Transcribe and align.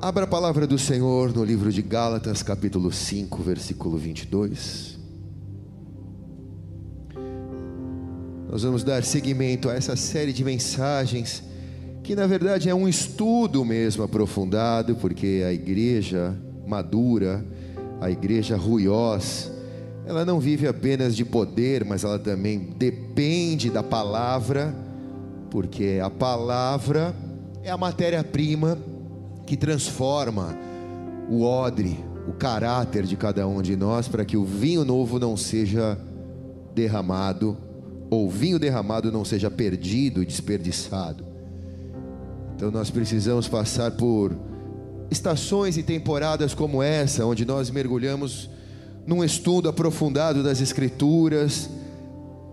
Abra 0.00 0.22
a 0.22 0.28
palavra 0.28 0.64
do 0.64 0.78
Senhor 0.78 1.34
no 1.34 1.42
livro 1.42 1.72
de 1.72 1.82
Gálatas, 1.82 2.40
capítulo 2.40 2.92
5, 2.92 3.42
versículo 3.42 3.98
22. 3.98 4.96
Nós 8.48 8.62
vamos 8.62 8.84
dar 8.84 9.02
seguimento 9.02 9.68
a 9.68 9.74
essa 9.74 9.96
série 9.96 10.32
de 10.32 10.44
mensagens, 10.44 11.42
que 12.04 12.14
na 12.14 12.28
verdade 12.28 12.70
é 12.70 12.74
um 12.74 12.86
estudo 12.88 13.64
mesmo 13.64 14.04
aprofundado, 14.04 14.94
porque 14.94 15.42
a 15.44 15.52
igreja 15.52 16.32
madura, 16.64 17.44
a 18.00 18.08
igreja 18.08 18.56
ruiós, 18.56 19.50
ela 20.06 20.24
não 20.24 20.38
vive 20.38 20.68
apenas 20.68 21.16
de 21.16 21.24
poder, 21.24 21.84
mas 21.84 22.04
ela 22.04 22.20
também 22.20 22.70
depende 22.78 23.68
da 23.68 23.82
palavra, 23.82 24.72
porque 25.50 25.98
a 26.00 26.08
palavra 26.08 27.12
é 27.64 27.70
a 27.70 27.76
matéria-prima 27.76 28.78
que 29.48 29.56
transforma 29.56 30.54
o 31.26 31.42
odre, 31.42 31.98
o 32.28 32.32
caráter 32.32 33.04
de 33.04 33.16
cada 33.16 33.48
um 33.48 33.62
de 33.62 33.74
nós, 33.76 34.06
para 34.06 34.22
que 34.22 34.36
o 34.36 34.44
vinho 34.44 34.84
novo 34.84 35.18
não 35.18 35.38
seja 35.38 35.98
derramado, 36.74 37.56
ou 38.10 38.26
o 38.26 38.30
vinho 38.30 38.58
derramado 38.58 39.10
não 39.10 39.24
seja 39.24 39.50
perdido 39.50 40.22
e 40.22 40.26
desperdiçado. 40.26 41.24
Então 42.54 42.70
nós 42.70 42.90
precisamos 42.90 43.48
passar 43.48 43.92
por 43.92 44.36
estações 45.10 45.78
e 45.78 45.82
temporadas 45.82 46.52
como 46.52 46.82
essa, 46.82 47.24
onde 47.24 47.46
nós 47.46 47.70
mergulhamos 47.70 48.50
num 49.06 49.24
estudo 49.24 49.70
aprofundado 49.70 50.42
das 50.42 50.60
Escrituras, 50.60 51.70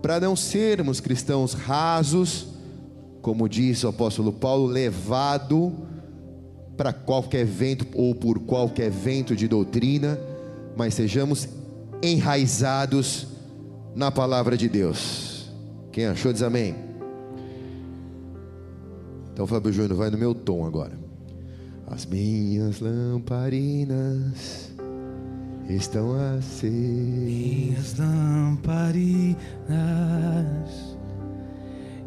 para 0.00 0.18
não 0.18 0.34
sermos 0.34 0.98
cristãos 0.98 1.52
rasos, 1.52 2.46
como 3.20 3.46
diz 3.46 3.84
o 3.84 3.88
apóstolo 3.88 4.32
Paulo, 4.32 4.64
levado 4.64 5.74
para 6.76 6.92
qualquer 6.92 7.44
vento 7.44 7.86
ou 7.94 8.14
por 8.14 8.40
qualquer 8.40 8.90
vento 8.90 9.34
de 9.34 9.48
doutrina, 9.48 10.18
mas 10.76 10.94
sejamos 10.94 11.48
enraizados 12.02 13.26
na 13.94 14.10
palavra 14.10 14.56
de 14.56 14.68
Deus. 14.68 15.50
Quem 15.90 16.06
achou 16.06 16.32
diz 16.32 16.42
amém. 16.42 16.74
Então, 19.32 19.46
Fábio 19.46 19.72
Júnior, 19.72 19.96
vai 19.96 20.10
no 20.10 20.18
meu 20.18 20.34
tom 20.34 20.66
agora. 20.66 20.98
As 21.86 22.04
minhas 22.04 22.80
lamparinas 22.80 24.70
estão 25.68 26.14
acesas. 26.14 26.72
Minhas 26.72 27.98
lamparinas 27.98 29.36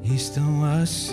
estão 0.04 0.66
acesas. 0.66 1.10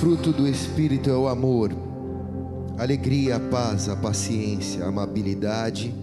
Fruto 0.00 0.32
do 0.32 0.48
Espírito 0.48 1.10
é 1.10 1.14
o 1.14 1.28
amor, 1.28 1.72
a 2.78 2.82
alegria, 2.82 3.36
a 3.36 3.38
paz, 3.38 3.86
a 3.86 3.94
paciência, 3.94 4.82
a 4.82 4.88
amabilidade, 4.88 5.94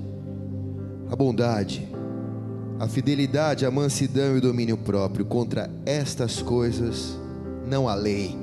a 1.09 1.15
bondade, 1.15 1.87
a 2.79 2.87
fidelidade, 2.87 3.65
a 3.65 3.71
mansidão 3.71 4.35
e 4.35 4.37
o 4.37 4.41
domínio 4.41 4.77
próprio. 4.77 5.25
Contra 5.25 5.67
estas 5.83 6.43
coisas 6.43 7.17
não 7.67 7.89
há 7.89 7.95
lei. 7.95 8.37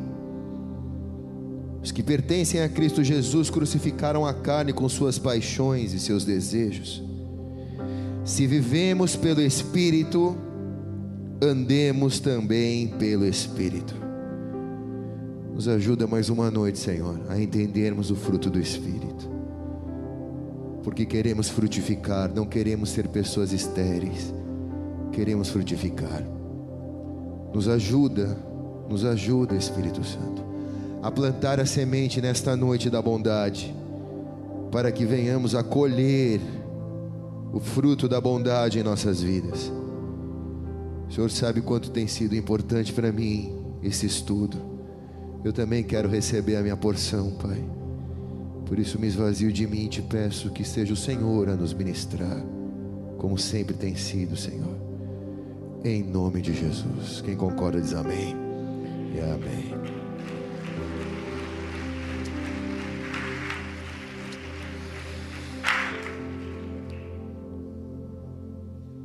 Os 1.80 1.92
que 1.92 2.02
pertencem 2.02 2.60
a 2.60 2.68
Cristo 2.68 3.04
Jesus 3.04 3.48
crucificaram 3.48 4.26
a 4.26 4.34
carne 4.34 4.72
com 4.72 4.88
suas 4.88 5.20
paixões 5.20 5.92
e 5.92 6.00
seus 6.00 6.24
desejos. 6.24 7.00
Se 8.24 8.44
vivemos 8.44 9.14
pelo 9.14 9.40
Espírito, 9.40 10.36
andemos 11.40 12.18
também 12.18 12.88
pelo 12.88 13.24
Espírito. 13.24 14.02
Nos 15.54 15.68
ajuda 15.68 16.04
mais 16.08 16.28
uma 16.30 16.50
noite, 16.50 16.80
Senhor, 16.80 17.16
a 17.28 17.40
entendermos 17.40 18.10
o 18.10 18.16
fruto 18.16 18.50
do 18.50 18.58
Espírito. 18.58 19.30
Porque 20.82 21.06
queremos 21.06 21.48
frutificar, 21.48 22.28
não 22.34 22.44
queremos 22.44 22.88
ser 22.90 23.06
pessoas 23.06 23.52
estéreis, 23.52 24.34
queremos 25.12 25.50
frutificar. 25.50 26.24
Nos 27.54 27.68
ajuda, 27.68 28.36
nos 28.88 29.04
ajuda, 29.04 29.54
Espírito 29.54 30.02
Santo, 30.02 30.42
a 31.00 31.08
plantar 31.08 31.60
a 31.60 31.66
semente 31.66 32.20
nesta 32.20 32.56
noite 32.56 32.90
da 32.90 33.00
bondade, 33.00 33.72
para 34.72 34.90
que 34.90 35.04
venhamos 35.04 35.54
a 35.54 35.62
colher 35.62 36.40
o 37.52 37.60
fruto 37.60 38.08
da 38.08 38.20
bondade 38.20 38.80
em 38.80 38.82
nossas 38.82 39.22
vidas. 39.22 39.70
O 41.08 41.12
Senhor 41.12 41.30
sabe 41.30 41.60
quanto 41.60 41.92
tem 41.92 42.08
sido 42.08 42.34
importante 42.34 42.92
para 42.92 43.12
mim 43.12 43.54
esse 43.84 44.04
estudo. 44.04 44.73
Eu 45.44 45.52
também 45.52 45.84
quero 45.84 46.08
receber 46.08 46.56
a 46.56 46.62
minha 46.62 46.76
porção, 46.76 47.30
Pai. 47.32 47.62
Por 48.64 48.78
isso 48.78 48.98
me 48.98 49.06
esvazio 49.06 49.52
de 49.52 49.66
mim 49.66 49.84
e 49.84 49.88
te 49.88 50.00
peço 50.00 50.50
que 50.50 50.64
seja 50.64 50.94
o 50.94 50.96
Senhor 50.96 51.50
a 51.50 51.54
nos 51.54 51.74
ministrar, 51.74 52.42
como 53.18 53.36
sempre 53.36 53.74
tem 53.74 53.94
sido, 53.94 54.38
Senhor. 54.38 54.74
Em 55.84 56.02
nome 56.02 56.40
de 56.40 56.54
Jesus. 56.54 57.20
Quem 57.20 57.36
concorda 57.36 57.78
diz 57.78 57.92
amém. 57.92 58.34
E 59.14 59.20
amém. 59.20 59.74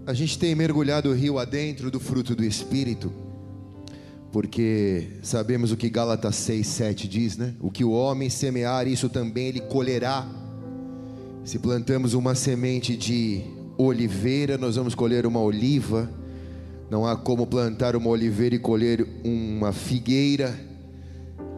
A 0.05 0.13
gente 0.13 0.39
tem 0.39 0.55
mergulhado 0.55 1.09
o 1.09 1.13
rio 1.13 1.37
adentro 1.37 1.91
do 1.91 1.99
fruto 1.99 2.33
do 2.33 2.45
Espírito, 2.45 3.13
porque 4.31 5.07
sabemos 5.23 5.71
o 5.71 5.77
que 5.77 5.89
Gálatas 5.89 6.35
6, 6.35 6.67
7 6.67 7.07
diz, 7.07 7.37
né? 7.37 7.55
O 7.59 7.71
que 7.71 7.83
o 7.83 7.91
homem 7.91 8.29
semear, 8.29 8.87
isso 8.87 9.09
também 9.09 9.47
ele 9.47 9.61
colherá. 9.61 10.27
Se 11.43 11.57
plantamos 11.57 12.13
uma 12.13 12.35
semente 12.35 12.95
de 12.95 13.41
oliveira, 13.77 14.57
nós 14.57 14.75
vamos 14.75 14.93
colher 14.93 15.25
uma 15.25 15.41
oliva. 15.41 16.09
Não 16.91 17.05
há 17.05 17.15
como 17.15 17.47
plantar 17.47 17.95
uma 17.95 18.09
oliveira 18.09 18.55
e 18.55 18.59
colher 18.59 19.05
uma 19.23 19.71
figueira. 19.71 20.59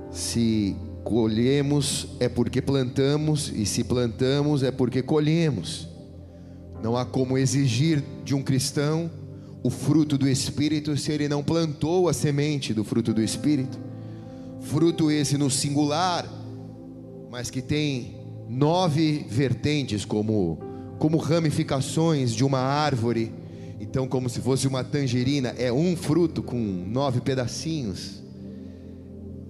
Se 0.09 0.75
colhemos 1.03 2.07
é 2.19 2.29
porque 2.29 2.61
plantamos, 2.61 3.51
e 3.53 3.65
se 3.65 3.83
plantamos 3.83 4.63
é 4.63 4.71
porque 4.71 5.01
colhemos. 5.01 5.89
Não 6.81 6.95
há 6.95 7.05
como 7.05 7.37
exigir 7.37 8.03
de 8.23 8.33
um 8.33 8.41
cristão 8.41 9.09
o 9.63 9.69
fruto 9.69 10.17
do 10.17 10.27
Espírito 10.27 10.97
se 10.97 11.11
ele 11.11 11.27
não 11.27 11.43
plantou 11.43 12.09
a 12.09 12.13
semente 12.13 12.73
do 12.73 12.83
fruto 12.83 13.13
do 13.13 13.21
Espírito. 13.21 13.77
Fruto 14.61 15.11
esse 15.11 15.37
no 15.37 15.49
singular, 15.49 16.27
mas 17.29 17.49
que 17.49 17.61
tem 17.61 18.15
nove 18.49 19.25
vertentes, 19.29 20.03
como, 20.03 20.59
como 20.97 21.17
ramificações 21.17 22.33
de 22.33 22.43
uma 22.43 22.59
árvore. 22.59 23.31
Então, 23.79 24.07
como 24.07 24.29
se 24.29 24.39
fosse 24.39 24.67
uma 24.67 24.83
tangerina, 24.83 25.49
é 25.57 25.71
um 25.71 25.95
fruto 25.95 26.43
com 26.43 26.57
nove 26.57 27.21
pedacinhos. 27.21 28.21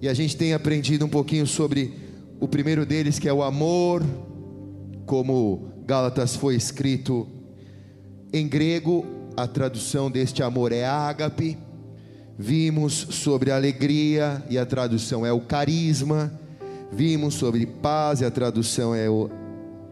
E 0.00 0.08
a 0.08 0.14
gente 0.14 0.36
tem 0.36 0.52
aprendido 0.52 1.04
um 1.04 1.08
pouquinho 1.08 1.46
sobre 1.46 1.92
o 2.40 2.48
primeiro 2.48 2.84
deles, 2.84 3.18
que 3.18 3.28
é 3.28 3.32
o 3.32 3.42
amor, 3.42 4.02
como 5.06 5.68
Gálatas 5.86 6.34
foi 6.34 6.56
escrito 6.56 7.28
em 8.32 8.48
grego, 8.48 9.06
a 9.36 9.46
tradução 9.46 10.10
deste 10.10 10.42
amor 10.42 10.72
é 10.72 10.84
ágape. 10.84 11.58
Vimos 12.38 12.92
sobre 13.10 13.50
alegria 13.50 14.42
e 14.48 14.58
a 14.58 14.66
tradução 14.66 15.24
é 15.24 15.32
o 15.32 15.40
carisma. 15.40 16.32
Vimos 16.90 17.34
sobre 17.34 17.66
paz 17.66 18.20
e 18.20 18.24
a 18.24 18.30
tradução 18.30 18.94
é 18.94 19.08
o, 19.08 19.30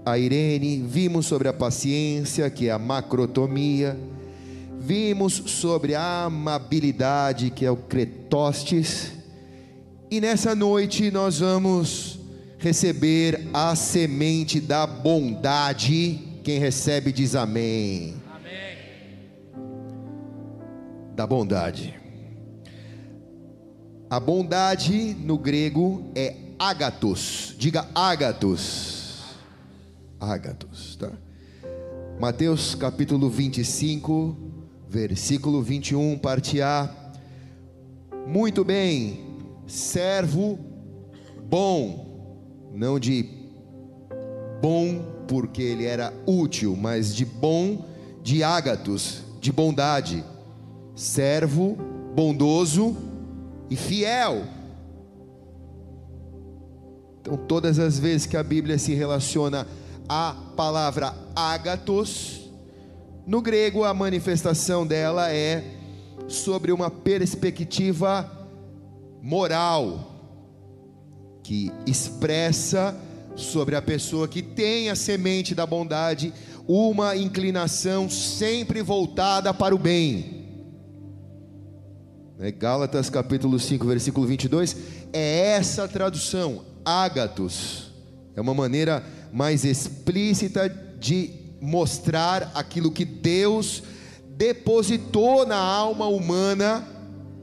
a 0.04 0.19
Irene. 0.19 0.82
Vimos 0.87 1.26
sobre 1.26 1.48
a 1.48 1.52
paciência, 1.52 2.48
que 2.50 2.69
é 2.69 2.72
a 2.72 2.78
macrotomia. 2.78 3.96
Vimos 4.78 5.34
sobre 5.34 5.94
a 5.94 6.25
amabilidade, 6.25 7.50
que 7.50 7.64
é 7.64 7.70
o 7.70 7.76
cretostes. 7.76 9.12
E 10.10 10.20
nessa 10.20 10.54
noite 10.54 11.10
nós 11.10 11.38
vamos 11.38 12.19
receber 12.58 13.48
a 13.52 13.75
semente 13.75 14.60
da 14.60 14.86
bondade. 14.86 16.20
Quem 16.43 16.58
recebe 16.58 17.12
diz. 17.12 17.34
Amém. 17.34 18.19
Da 21.20 21.26
bondade. 21.26 22.00
A 24.08 24.19
bondade 24.19 25.14
no 25.22 25.37
grego 25.37 26.11
é 26.14 26.34
ágatos. 26.58 27.55
Diga 27.58 27.87
ágatos. 27.94 29.37
Ágatos, 30.19 30.96
tá? 30.96 31.11
Mateus 32.19 32.75
capítulo 32.75 33.28
25, 33.28 34.34
versículo 34.88 35.61
21, 35.61 36.17
parte 36.17 36.62
A. 36.62 36.88
Muito 38.26 38.64
bem, 38.64 39.20
servo 39.67 40.58
bom, 41.50 42.72
não 42.72 42.99
de 42.99 43.28
bom 44.62 45.25
porque 45.28 45.61
ele 45.61 45.84
era 45.84 46.14
útil, 46.26 46.75
mas 46.75 47.14
de 47.14 47.26
bom, 47.26 47.84
de 48.22 48.43
ágatos, 48.43 49.22
de 49.38 49.52
bondade, 49.52 50.25
servo 51.00 51.79
bondoso 52.14 52.94
e 53.70 53.75
fiel. 53.76 54.44
Então, 57.20 57.38
todas 57.38 57.79
as 57.79 57.99
vezes 57.99 58.26
que 58.26 58.37
a 58.37 58.43
Bíblia 58.43 58.79
se 58.79 58.93
relaciona 58.93 59.67
à 60.06 60.37
palavra 60.55 61.14
ágatos, 61.35 62.50
no 63.26 63.41
grego 63.41 63.82
a 63.85 63.94
manifestação 63.94 64.87
dela 64.87 65.32
é 65.32 65.64
sobre 66.29 66.70
uma 66.70 66.91
perspectiva 66.91 68.31
moral, 69.23 70.06
que 71.43 71.73
expressa 71.87 72.94
sobre 73.37 73.75
a 73.75 73.81
pessoa 73.81 74.29
que 74.29 74.43
tem 74.43 74.91
a 74.91 74.94
semente 74.94 75.55
da 75.55 75.64
bondade 75.64 76.32
uma 76.69 77.17
inclinação 77.17 78.11
sempre 78.11 78.82
voltada 78.82 79.55
para 79.55 79.75
o 79.75 79.79
bem. 79.79 80.39
Né, 82.40 82.50
Gálatas 82.50 83.10
capítulo 83.10 83.58
5, 83.58 83.87
versículo 83.87 84.26
22, 84.26 84.75
é 85.12 85.50
essa 85.50 85.87
tradução, 85.87 86.64
ágatos, 86.82 87.92
é 88.34 88.40
uma 88.40 88.54
maneira 88.54 89.04
mais 89.31 89.62
explícita 89.62 90.66
de 90.98 91.32
mostrar 91.60 92.50
aquilo 92.54 92.90
que 92.90 93.04
Deus 93.04 93.82
depositou 94.38 95.46
na 95.46 95.58
alma 95.58 96.06
humana 96.06 96.88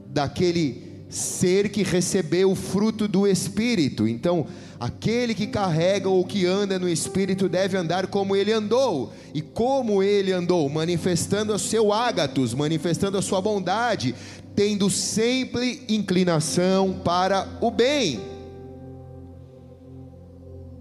daquele 0.08 0.88
ser 1.08 1.70
que 1.70 1.82
recebeu 1.82 2.50
o 2.50 2.56
fruto 2.56 3.08
do 3.08 3.26
Espírito. 3.26 4.06
Então, 4.06 4.46
aquele 4.78 5.34
que 5.34 5.46
carrega 5.46 6.08
ou 6.08 6.24
que 6.24 6.44
anda 6.44 6.78
no 6.78 6.88
Espírito 6.88 7.48
deve 7.48 7.76
andar 7.76 8.06
como 8.08 8.36
ele 8.36 8.52
andou. 8.52 9.12
E 9.32 9.40
como 9.40 10.02
ele 10.02 10.32
andou? 10.32 10.68
Manifestando 10.68 11.54
o 11.54 11.58
seu 11.58 11.92
ágatos, 11.92 12.52
manifestando 12.52 13.16
a 13.16 13.22
sua 13.22 13.40
bondade, 13.40 14.14
tendo 14.58 14.90
sempre 14.90 15.84
inclinação 15.88 17.00
para 17.04 17.46
o 17.60 17.70
bem. 17.70 18.20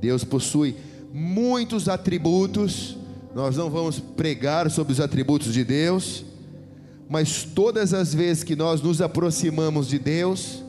Deus 0.01 0.23
possui 0.23 0.75
muitos 1.13 1.87
atributos, 1.87 2.97
nós 3.35 3.55
não 3.55 3.69
vamos 3.69 3.99
pregar 3.99 4.71
sobre 4.71 4.93
os 4.93 4.99
atributos 4.99 5.53
de 5.53 5.63
Deus, 5.63 6.25
mas 7.07 7.43
todas 7.43 7.93
as 7.93 8.15
vezes 8.15 8.43
que 8.43 8.55
nós 8.55 8.81
nos 8.81 8.99
aproximamos 8.99 9.87
de 9.87 9.99
Deus, 9.99 10.63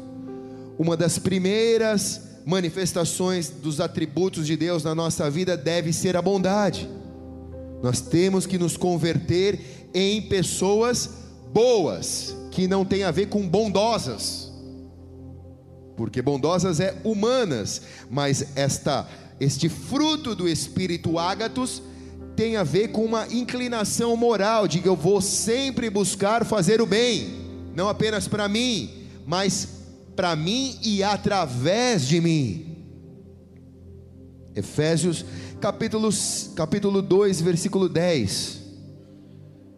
uma 0.78 0.94
das 0.94 1.18
primeiras 1.18 2.20
manifestações 2.44 3.48
dos 3.48 3.80
atributos 3.80 4.46
de 4.46 4.54
Deus 4.54 4.84
na 4.84 4.94
nossa 4.94 5.30
vida 5.30 5.56
deve 5.56 5.94
ser 5.94 6.14
a 6.14 6.20
bondade. 6.20 6.86
Nós 7.82 8.02
temos 8.02 8.44
que 8.44 8.58
nos 8.58 8.76
converter 8.76 9.88
em 9.94 10.20
pessoas 10.20 11.08
boas, 11.54 12.36
que 12.50 12.66
não 12.66 12.84
tem 12.84 13.04
a 13.04 13.10
ver 13.10 13.26
com 13.26 13.48
bondosas. 13.48 14.50
Porque 15.96 16.22
bondosas 16.22 16.80
é 16.80 16.96
humanas, 17.04 17.82
mas 18.10 18.56
esta 18.56 19.08
este 19.40 19.68
fruto 19.68 20.34
do 20.34 20.48
espírito 20.48 21.18
ágatos 21.18 21.82
tem 22.34 22.56
a 22.56 22.64
ver 22.64 22.88
com 22.88 23.04
uma 23.04 23.26
inclinação 23.28 24.16
moral, 24.16 24.68
que 24.68 24.84
eu 24.84 24.96
vou 24.96 25.20
sempre 25.20 25.90
buscar 25.90 26.44
fazer 26.44 26.80
o 26.80 26.86
bem, 26.86 27.30
não 27.74 27.88
apenas 27.88 28.28
para 28.28 28.48
mim, 28.48 29.08
mas 29.26 29.68
para 30.14 30.34
mim 30.34 30.78
e 30.82 31.02
através 31.02 32.06
de 32.06 32.20
mim. 32.20 32.76
Efésios 34.54 35.24
capítulo, 35.60 36.10
capítulo 36.54 37.02
2, 37.02 37.40
versículo 37.40 37.88
10. 37.88 38.58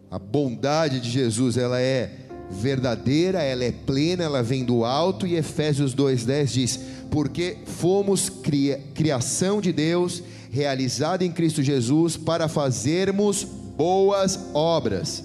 A 0.09 0.19
bondade 0.19 0.99
de 0.99 1.09
Jesus, 1.09 1.57
ela 1.57 1.79
é 1.79 2.20
verdadeira, 2.51 3.41
ela 3.41 3.63
é 3.63 3.71
plena, 3.71 4.23
ela 4.23 4.43
vem 4.43 4.63
do 4.63 4.83
alto, 4.83 5.25
e 5.25 5.35
Efésios 5.35 5.95
2,10 5.95 6.45
diz: 6.47 6.79
Porque 7.09 7.57
fomos 7.65 8.29
cria, 8.29 8.79
criação 8.93 9.61
de 9.61 9.71
Deus, 9.71 10.21
realizada 10.51 11.23
em 11.23 11.31
Cristo 11.31 11.63
Jesus, 11.63 12.17
para 12.17 12.47
fazermos 12.47 13.43
boas 13.43 14.37
obras, 14.53 15.23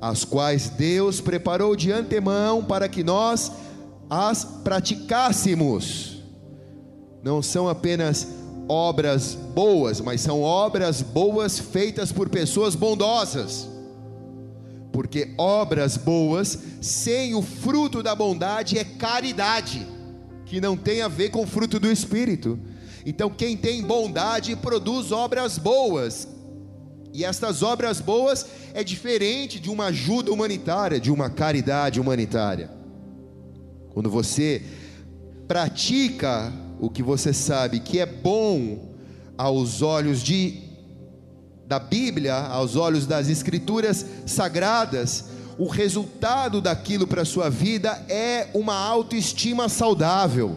as 0.00 0.24
quais 0.24 0.70
Deus 0.70 1.20
preparou 1.20 1.74
de 1.74 1.90
antemão 1.90 2.64
para 2.64 2.88
que 2.88 3.02
nós 3.02 3.50
as 4.08 4.44
praticássemos. 4.44 6.22
Não 7.22 7.42
são 7.42 7.68
apenas 7.68 8.28
obras 8.68 9.36
boas, 9.54 10.00
mas 10.00 10.20
são 10.20 10.42
obras 10.42 11.02
boas 11.02 11.58
feitas 11.58 12.12
por 12.12 12.28
pessoas 12.28 12.74
bondosas 12.74 13.77
porque 14.98 15.32
obras 15.38 15.96
boas 15.96 16.58
sem 16.80 17.32
o 17.32 17.40
fruto 17.40 18.02
da 18.02 18.16
bondade 18.16 18.76
é 18.76 18.82
caridade, 18.82 19.86
que 20.44 20.60
não 20.60 20.76
tem 20.76 21.02
a 21.02 21.06
ver 21.06 21.30
com 21.30 21.44
o 21.44 21.46
fruto 21.46 21.78
do 21.78 21.88
Espírito. 21.88 22.58
Então, 23.06 23.30
quem 23.30 23.56
tem 23.56 23.80
bondade 23.80 24.56
produz 24.56 25.12
obras 25.12 25.56
boas, 25.56 26.26
e 27.14 27.24
estas 27.24 27.62
obras 27.62 28.00
boas 28.00 28.44
é 28.74 28.82
diferente 28.82 29.60
de 29.60 29.70
uma 29.70 29.84
ajuda 29.84 30.32
humanitária, 30.32 30.98
de 30.98 31.12
uma 31.12 31.30
caridade 31.30 32.00
humanitária. 32.00 32.68
Quando 33.90 34.10
você 34.10 34.64
pratica 35.46 36.52
o 36.80 36.90
que 36.90 37.04
você 37.04 37.32
sabe 37.32 37.78
que 37.78 38.00
é 38.00 38.06
bom 38.06 38.96
aos 39.36 39.80
olhos 39.80 40.24
de 40.24 40.67
da 41.68 41.78
Bíblia, 41.78 42.34
aos 42.34 42.76
olhos 42.76 43.06
das 43.06 43.28
Escrituras 43.28 44.04
sagradas, 44.24 45.26
o 45.58 45.68
resultado 45.68 46.62
daquilo 46.62 47.06
para 47.06 47.22
a 47.22 47.26
sua 47.26 47.50
vida 47.50 47.90
é 48.08 48.48
uma 48.54 48.74
autoestima 48.74 49.68
saudável, 49.68 50.56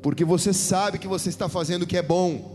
porque 0.00 0.24
você 0.24 0.52
sabe 0.52 1.00
que 1.00 1.08
você 1.08 1.28
está 1.28 1.48
fazendo 1.48 1.82
o 1.82 1.86
que 1.86 1.96
é 1.96 2.02
bom 2.02 2.49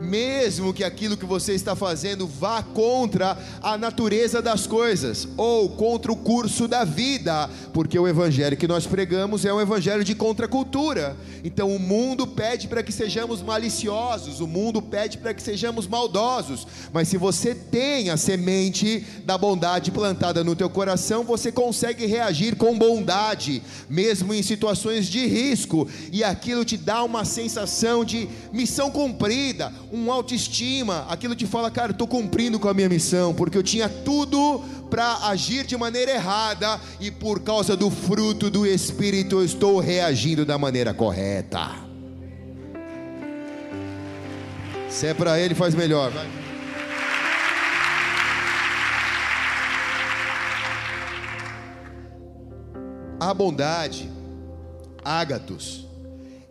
mesmo 0.00 0.72
que 0.72 0.84
aquilo 0.84 1.16
que 1.16 1.26
você 1.26 1.54
está 1.54 1.74
fazendo 1.74 2.26
vá 2.26 2.62
contra 2.62 3.36
a 3.60 3.76
natureza 3.76 4.40
das 4.40 4.66
coisas 4.66 5.26
ou 5.36 5.68
contra 5.70 6.12
o 6.12 6.16
curso 6.16 6.68
da 6.68 6.84
vida, 6.84 7.50
porque 7.72 7.98
o 7.98 8.06
evangelho 8.06 8.56
que 8.56 8.68
nós 8.68 8.86
pregamos 8.86 9.44
é 9.44 9.52
um 9.52 9.60
evangelho 9.60 10.04
de 10.04 10.14
contracultura. 10.14 11.16
Então 11.42 11.74
o 11.74 11.78
mundo 11.78 12.26
pede 12.26 12.68
para 12.68 12.82
que 12.82 12.92
sejamos 12.92 13.42
maliciosos, 13.42 14.40
o 14.40 14.46
mundo 14.46 14.80
pede 14.80 15.18
para 15.18 15.34
que 15.34 15.42
sejamos 15.42 15.86
maldosos, 15.86 16.66
mas 16.92 17.08
se 17.08 17.16
você 17.16 17.54
tem 17.54 18.10
a 18.10 18.16
semente 18.16 19.04
da 19.24 19.36
bondade 19.36 19.90
plantada 19.90 20.44
no 20.44 20.54
teu 20.54 20.70
coração, 20.70 21.24
você 21.24 21.50
consegue 21.50 22.06
reagir 22.06 22.56
com 22.56 22.78
bondade, 22.78 23.62
mesmo 23.88 24.32
em 24.32 24.42
situações 24.42 25.06
de 25.06 25.26
risco, 25.26 25.88
e 26.12 26.22
aquilo 26.22 26.64
te 26.64 26.76
dá 26.76 27.02
uma 27.02 27.24
sensação 27.24 28.04
de 28.04 28.28
missão 28.52 28.90
cumprida 28.90 29.72
um 29.92 30.10
autoestima, 30.12 31.06
aquilo 31.08 31.34
te 31.34 31.46
fala, 31.46 31.70
cara, 31.70 31.92
estou 31.92 32.06
cumprindo 32.06 32.58
com 32.58 32.68
a 32.68 32.74
minha 32.74 32.88
missão, 32.88 33.34
porque 33.34 33.56
eu 33.56 33.62
tinha 33.62 33.88
tudo 33.88 34.62
para 34.90 35.28
agir 35.28 35.64
de 35.66 35.76
maneira 35.76 36.12
errada 36.12 36.80
e 37.00 37.10
por 37.10 37.40
causa 37.40 37.76
do 37.76 37.90
fruto 37.90 38.50
do 38.50 38.66
Espírito 38.66 39.36
eu 39.36 39.44
estou 39.44 39.78
reagindo 39.78 40.44
da 40.44 40.58
maneira 40.58 40.94
correta. 40.94 41.70
Se 44.88 45.06
é 45.06 45.14
para 45.14 45.38
ele, 45.38 45.54
faz 45.54 45.74
melhor. 45.74 46.12
A 53.20 53.34
bondade, 53.34 54.10
ágatos, 55.04 55.87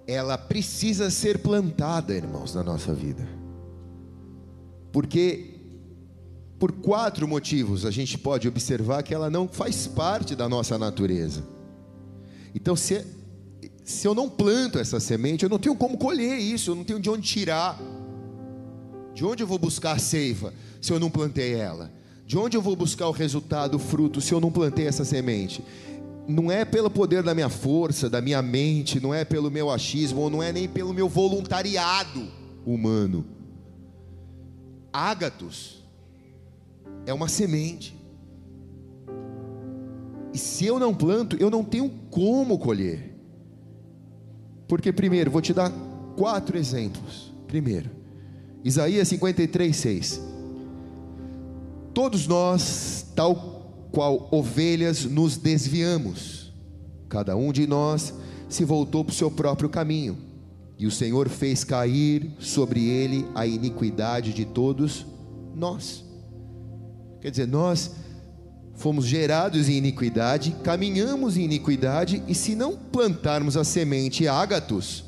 ela 0.07 0.37
precisa 0.37 1.11
ser 1.11 1.39
plantada, 1.39 2.15
irmãos, 2.15 2.55
na 2.55 2.63
nossa 2.63 2.93
vida. 2.93 3.27
Porque 4.91 5.55
por 6.57 6.71
quatro 6.71 7.27
motivos 7.27 7.85
a 7.85 7.91
gente 7.91 8.17
pode 8.17 8.47
observar 8.47 9.03
que 9.03 9.13
ela 9.13 9.29
não 9.29 9.47
faz 9.47 9.85
parte 9.85 10.33
da 10.33 10.47
nossa 10.47 10.77
natureza. 10.77 11.43
Então, 12.55 12.75
se, 12.75 13.05
se 13.83 14.07
eu 14.07 14.15
não 14.15 14.29
planto 14.29 14.79
essa 14.79 14.99
semente, 14.99 15.43
eu 15.43 15.49
não 15.49 15.59
tenho 15.59 15.75
como 15.75 15.97
colher 15.97 16.39
isso, 16.39 16.71
eu 16.71 16.75
não 16.75 16.85
tenho 16.85 16.99
de 16.99 17.09
onde 17.09 17.27
tirar. 17.27 17.79
De 19.13 19.25
onde 19.25 19.43
eu 19.43 19.47
vou 19.47 19.59
buscar 19.59 19.93
a 19.93 19.99
seiva 19.99 20.53
se 20.81 20.91
eu 20.91 20.99
não 20.99 21.09
plantei 21.09 21.53
ela? 21.53 21.91
De 22.25 22.37
onde 22.37 22.57
eu 22.57 22.61
vou 22.61 22.75
buscar 22.75 23.07
o 23.07 23.11
resultado, 23.11 23.75
o 23.75 23.79
fruto, 23.79 24.21
se 24.21 24.33
eu 24.33 24.39
não 24.39 24.51
plantei 24.51 24.87
essa 24.87 25.05
semente? 25.05 25.63
Não 26.27 26.51
é 26.51 26.65
pelo 26.65 26.89
poder 26.89 27.23
da 27.23 27.33
minha 27.33 27.47
força, 27.47 28.09
da 28.09 28.21
minha 28.21 28.41
mente, 28.41 28.99
não 28.99 29.13
é 29.13 29.23
pelo 29.23 29.49
meu 29.49 29.71
achismo, 29.71 30.21
ou 30.21 30.29
não 30.29 30.43
é 30.43 30.51
nem 30.51 30.67
pelo 30.67 30.93
meu 30.93 31.07
voluntariado 31.07 32.27
humano. 32.65 33.25
Ágatos 34.91 35.83
é 37.05 37.13
uma 37.13 37.29
semente. 37.29 37.95
E 40.33 40.37
se 40.37 40.65
eu 40.65 40.77
não 40.77 40.93
planto, 40.93 41.37
eu 41.37 41.49
não 41.49 41.63
tenho 41.63 41.89
como 42.11 42.59
colher. 42.59 43.15
Porque, 44.67 44.91
primeiro, 44.91 45.31
vou 45.31 45.41
te 45.41 45.53
dar 45.53 45.71
quatro 46.17 46.57
exemplos. 46.57 47.31
Primeiro, 47.47 47.89
Isaías 48.63 49.07
53, 49.07 49.75
6. 49.75 50.21
Todos 51.93 52.27
nós, 52.27 53.07
tal 53.15 53.56
qual 53.91 54.27
ovelhas 54.31 55.05
nos 55.05 55.37
desviamos. 55.37 56.53
Cada 57.09 57.35
um 57.35 57.51
de 57.51 57.65
nós 57.65 58.13
se 58.49 58.65
voltou 58.65 59.03
para 59.03 59.11
o 59.11 59.15
seu 59.15 59.31
próprio 59.31 59.69
caminho, 59.69 60.17
e 60.77 60.85
o 60.85 60.91
Senhor 60.91 61.29
fez 61.29 61.63
cair 61.63 62.31
sobre 62.39 62.87
ele 62.87 63.25
a 63.33 63.47
iniquidade 63.47 64.33
de 64.33 64.45
todos 64.45 65.05
nós. 65.55 66.03
Quer 67.21 67.31
dizer, 67.31 67.47
nós 67.47 67.91
fomos 68.75 69.05
gerados 69.05 69.69
em 69.69 69.77
iniquidade, 69.77 70.55
caminhamos 70.63 71.35
em 71.37 71.43
iniquidade, 71.43 72.21
e 72.27 72.35
se 72.35 72.55
não 72.55 72.75
plantarmos 72.75 73.57
a 73.57 73.63
semente 73.63 74.27
ágatos, 74.27 75.03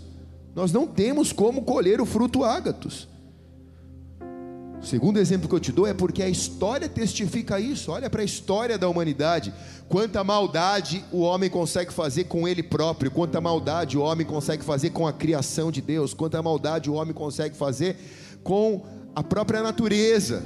nós 0.56 0.72
não 0.72 0.88
temos 0.88 1.32
como 1.32 1.62
colher 1.62 2.02
o 2.02 2.06
fruto 2.06 2.44
ágatos. 2.44 3.09
O 4.82 4.86
segundo 4.86 5.20
exemplo 5.20 5.50
que 5.50 5.56
eu 5.56 5.60
te 5.60 5.72
dou 5.72 5.86
é 5.86 5.94
porque 5.94 6.24
a 6.24 6.30
história 6.30 6.88
testifica 6.88 7.60
isso. 7.60 7.92
Olha 7.92 8.10
para 8.10 8.22
a 8.22 8.26
história 8.26 8.78
da 8.78 8.88
humanidade. 8.88 9.54
Quanta 9.90 10.24
maldade 10.24 11.04
o 11.12 11.20
homem 11.20 11.50
consegue 11.50 11.92
fazer 11.92 12.26
com 12.26 12.48
ele 12.48 12.64
próprio, 12.64 13.12
quanta 13.12 13.42
maldade 13.42 13.98
o 13.98 14.02
homem 14.02 14.26
consegue 14.26 14.64
fazer 14.64 14.92
com 14.92 15.06
a 15.06 15.12
criação 15.12 15.72
de 15.72 15.82
Deus, 15.82 16.14
quanta 16.14 16.42
maldade 16.42 16.90
o 16.90 16.94
homem 16.94 17.14
consegue 17.14 17.58
fazer 17.58 17.98
com 18.44 18.86
a 19.14 19.22
própria 19.22 19.62
natureza. 19.62 20.44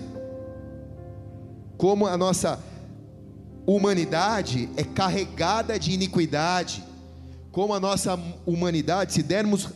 Como 1.78 2.08
a 2.08 2.18
nossa 2.18 2.60
humanidade 3.68 4.70
é 4.76 4.84
carregada 4.84 5.78
de 5.78 5.92
iniquidade, 5.92 6.84
como 7.52 7.74
a 7.74 7.80
nossa 7.80 8.20
humanidade, 8.46 9.14
se 9.14 9.22
dermos 9.22 9.70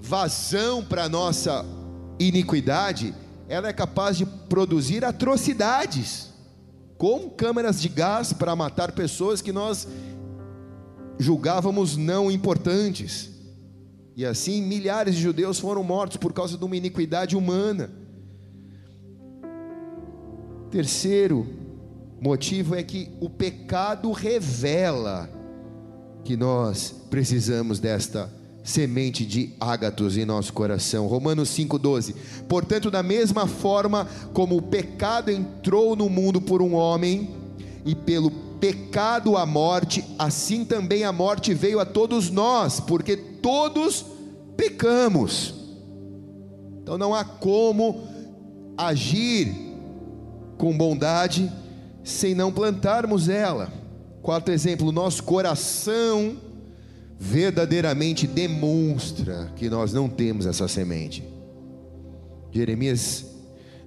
vazão 0.00 0.82
para 0.82 1.04
a 1.04 1.08
nossa 1.08 1.64
iniquidade, 2.18 3.14
ela 3.48 3.68
é 3.68 3.72
capaz 3.72 4.16
de 4.18 4.26
produzir 4.26 5.04
atrocidades, 5.04 6.28
com 6.98 7.30
câmeras 7.30 7.80
de 7.80 7.88
gás 7.88 8.32
para 8.32 8.54
matar 8.54 8.92
pessoas 8.92 9.40
que 9.40 9.52
nós 9.52 9.88
julgávamos 11.18 11.96
não 11.96 12.30
importantes. 12.30 13.30
E 14.16 14.26
assim 14.26 14.60
milhares 14.62 15.14
de 15.14 15.22
judeus 15.22 15.58
foram 15.58 15.82
mortos 15.82 16.16
por 16.16 16.32
causa 16.32 16.58
de 16.58 16.64
uma 16.64 16.76
iniquidade 16.76 17.36
humana. 17.36 17.90
Terceiro 20.70 21.46
motivo 22.20 22.74
é 22.74 22.82
que 22.82 23.10
o 23.20 23.30
pecado 23.30 24.10
revela 24.12 25.30
que 26.24 26.36
nós 26.36 26.94
precisamos 27.08 27.78
desta 27.78 28.30
semente 28.68 29.24
de 29.24 29.50
ágatos 29.58 30.18
em 30.18 30.26
nosso 30.26 30.52
coração. 30.52 31.06
Romanos 31.06 31.48
5,12. 31.48 32.14
Portanto, 32.46 32.90
da 32.90 33.02
mesma 33.02 33.46
forma 33.46 34.06
como 34.34 34.58
o 34.58 34.62
pecado 34.62 35.30
entrou 35.30 35.96
no 35.96 36.08
mundo 36.10 36.40
por 36.40 36.60
um 36.60 36.74
homem, 36.74 37.30
e 37.84 37.94
pelo 37.94 38.30
pecado 38.60 39.36
a 39.36 39.46
morte, 39.46 40.04
assim 40.18 40.62
também 40.62 41.04
a 41.04 41.12
morte 41.12 41.54
veio 41.54 41.80
a 41.80 41.86
todos 41.86 42.30
nós, 42.30 42.80
porque 42.80 43.16
todos 43.16 44.04
pecamos. 44.56 45.54
Então 46.82 46.98
não 46.98 47.14
há 47.14 47.24
como 47.24 48.02
agir 48.76 49.54
com 50.58 50.76
bondade 50.76 51.50
sem 52.04 52.34
não 52.34 52.52
plantarmos 52.52 53.30
ela. 53.30 53.72
Quarto 54.20 54.50
exemplo, 54.50 54.92
nosso 54.92 55.22
coração 55.22 56.47
verdadeiramente 57.18 58.26
demonstra 58.26 59.52
que 59.56 59.68
nós 59.68 59.92
não 59.92 60.08
temos 60.08 60.46
essa 60.46 60.68
semente. 60.68 61.24
Jeremias 62.52 63.26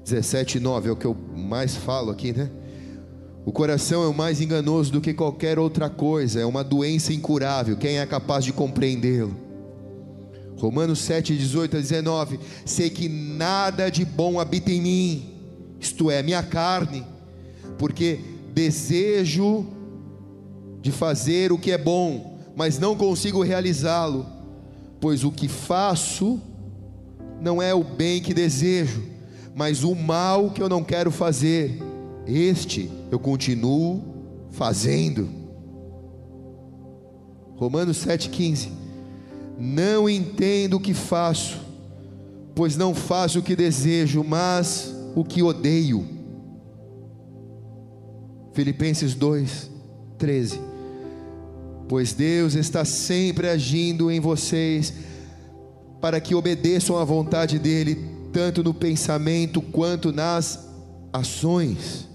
17, 0.03 0.59
9 0.59 0.89
é 0.89 0.91
o 0.91 0.95
que 0.95 1.05
eu 1.05 1.15
mais 1.35 1.75
falo 1.75 2.11
aqui, 2.11 2.33
né? 2.33 2.49
O 3.45 3.51
coração 3.51 4.03
é 4.03 4.07
o 4.07 4.13
mais 4.13 4.39
enganoso 4.39 4.91
do 4.91 5.01
que 5.01 5.13
qualquer 5.13 5.57
outra 5.57 5.89
coisa, 5.89 6.39
é 6.39 6.45
uma 6.45 6.63
doença 6.63 7.11
incurável. 7.11 7.75
Quem 7.77 7.97
é 7.97 8.05
capaz 8.05 8.45
de 8.45 8.53
compreendê-lo? 8.53 9.35
Romanos 10.57 10.99
7, 10.99 11.35
18 11.35 11.77
a 11.77 11.79
19: 11.79 12.39
Sei 12.65 12.89
que 12.89 13.09
nada 13.09 13.89
de 13.89 14.05
bom 14.05 14.39
habita 14.39 14.71
em 14.71 14.81
mim, 14.81 15.33
isto 15.79 16.11
é, 16.11 16.21
minha 16.21 16.43
carne, 16.43 17.03
porque 17.79 18.19
desejo 18.53 19.65
de 20.81 20.91
fazer 20.91 21.51
o 21.51 21.57
que 21.57 21.71
é 21.71 21.77
bom, 21.79 22.30
mas 22.55 22.77
não 22.77 22.95
consigo 22.95 23.41
realizá-lo, 23.41 24.25
pois 24.99 25.23
o 25.23 25.31
que 25.31 25.47
faço 25.47 26.39
não 27.41 27.61
é 27.61 27.73
o 27.73 27.83
bem 27.83 28.21
que 28.21 28.33
desejo, 28.33 29.03
mas 29.55 29.83
o 29.83 29.95
mal 29.95 30.51
que 30.51 30.61
eu 30.61 30.69
não 30.69 30.83
quero 30.83 31.11
fazer, 31.11 31.81
este 32.25 32.89
eu 33.09 33.19
continuo 33.19 34.01
fazendo. 34.51 35.29
Romanos 37.55 38.05
7,15: 38.05 38.69
Não 39.57 40.09
entendo 40.09 40.77
o 40.77 40.79
que 40.79 40.93
faço, 40.93 41.59
pois 42.53 42.75
não 42.75 42.93
faço 42.93 43.39
o 43.39 43.43
que 43.43 43.55
desejo, 43.55 44.23
mas 44.23 44.93
o 45.15 45.23
que 45.23 45.41
odeio. 45.41 46.05
Filipenses 48.53 49.15
2:13 49.15 50.70
pois 51.91 52.13
Deus 52.13 52.53
está 52.53 52.85
sempre 52.85 53.49
agindo 53.49 54.09
em 54.09 54.17
vocês 54.17 54.93
para 55.99 56.21
que 56.21 56.33
obedeçam 56.33 56.97
à 56.97 57.03
vontade 57.03 57.59
dEle, 57.59 57.95
tanto 58.31 58.63
no 58.63 58.73
pensamento 58.73 59.61
quanto 59.61 60.13
nas 60.13 60.69
ações. 61.11 62.07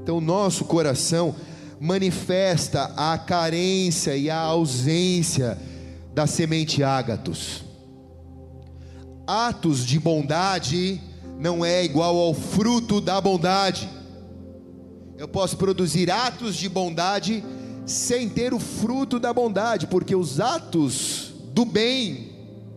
Então, 0.00 0.20
nosso 0.20 0.64
coração 0.66 1.34
manifesta 1.80 2.92
a 2.96 3.18
carência 3.18 4.16
e 4.16 4.30
a 4.30 4.38
ausência 4.38 5.58
da 6.14 6.24
semente 6.24 6.80
ágatos. 6.80 7.64
Atos 9.26 9.84
de 9.84 9.98
bondade 9.98 11.00
não 11.40 11.64
é 11.64 11.84
igual 11.84 12.16
ao 12.16 12.32
fruto 12.34 13.00
da 13.00 13.20
bondade. 13.20 13.90
Eu 15.16 15.26
posso 15.26 15.56
produzir 15.56 16.08
atos 16.08 16.54
de 16.54 16.68
bondade 16.68 17.42
sem 17.88 18.28
ter 18.28 18.52
o 18.52 18.58
fruto 18.58 19.18
da 19.18 19.32
bondade, 19.32 19.86
porque 19.86 20.14
os 20.14 20.38
atos 20.38 21.32
do 21.52 21.64
bem 21.64 22.32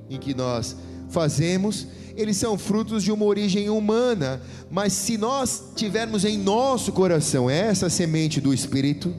em 0.09 0.17
que 0.17 0.33
nós 0.33 0.75
fazemos, 1.09 1.85
eles 2.15 2.37
são 2.37 2.57
frutos 2.57 3.03
de 3.03 3.11
uma 3.11 3.25
origem 3.25 3.69
humana, 3.69 4.41
mas 4.69 4.93
se 4.93 5.17
nós 5.17 5.63
tivermos 5.75 6.25
em 6.25 6.37
nosso 6.37 6.91
coração 6.91 7.49
essa 7.49 7.89
semente 7.89 8.39
do 8.39 8.53
Espírito, 8.53 9.13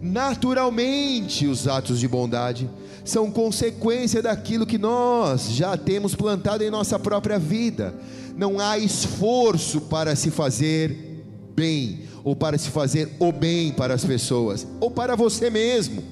naturalmente 0.00 1.46
os 1.46 1.66
atos 1.66 1.98
de 1.98 2.06
bondade 2.06 2.68
são 3.04 3.30
consequência 3.30 4.22
daquilo 4.22 4.66
que 4.66 4.78
nós 4.78 5.50
já 5.50 5.76
temos 5.76 6.14
plantado 6.14 6.62
em 6.62 6.70
nossa 6.70 6.98
própria 6.98 7.38
vida. 7.38 7.94
Não 8.36 8.60
há 8.60 8.78
esforço 8.78 9.80
para 9.80 10.14
se 10.14 10.30
fazer 10.30 11.12
bem, 11.54 12.02
ou 12.24 12.36
para 12.36 12.56
se 12.58 12.68
fazer 12.68 13.16
o 13.18 13.32
bem 13.32 13.72
para 13.72 13.94
as 13.94 14.04
pessoas, 14.04 14.66
ou 14.80 14.90
para 14.90 15.16
você 15.16 15.50
mesmo. 15.50 16.02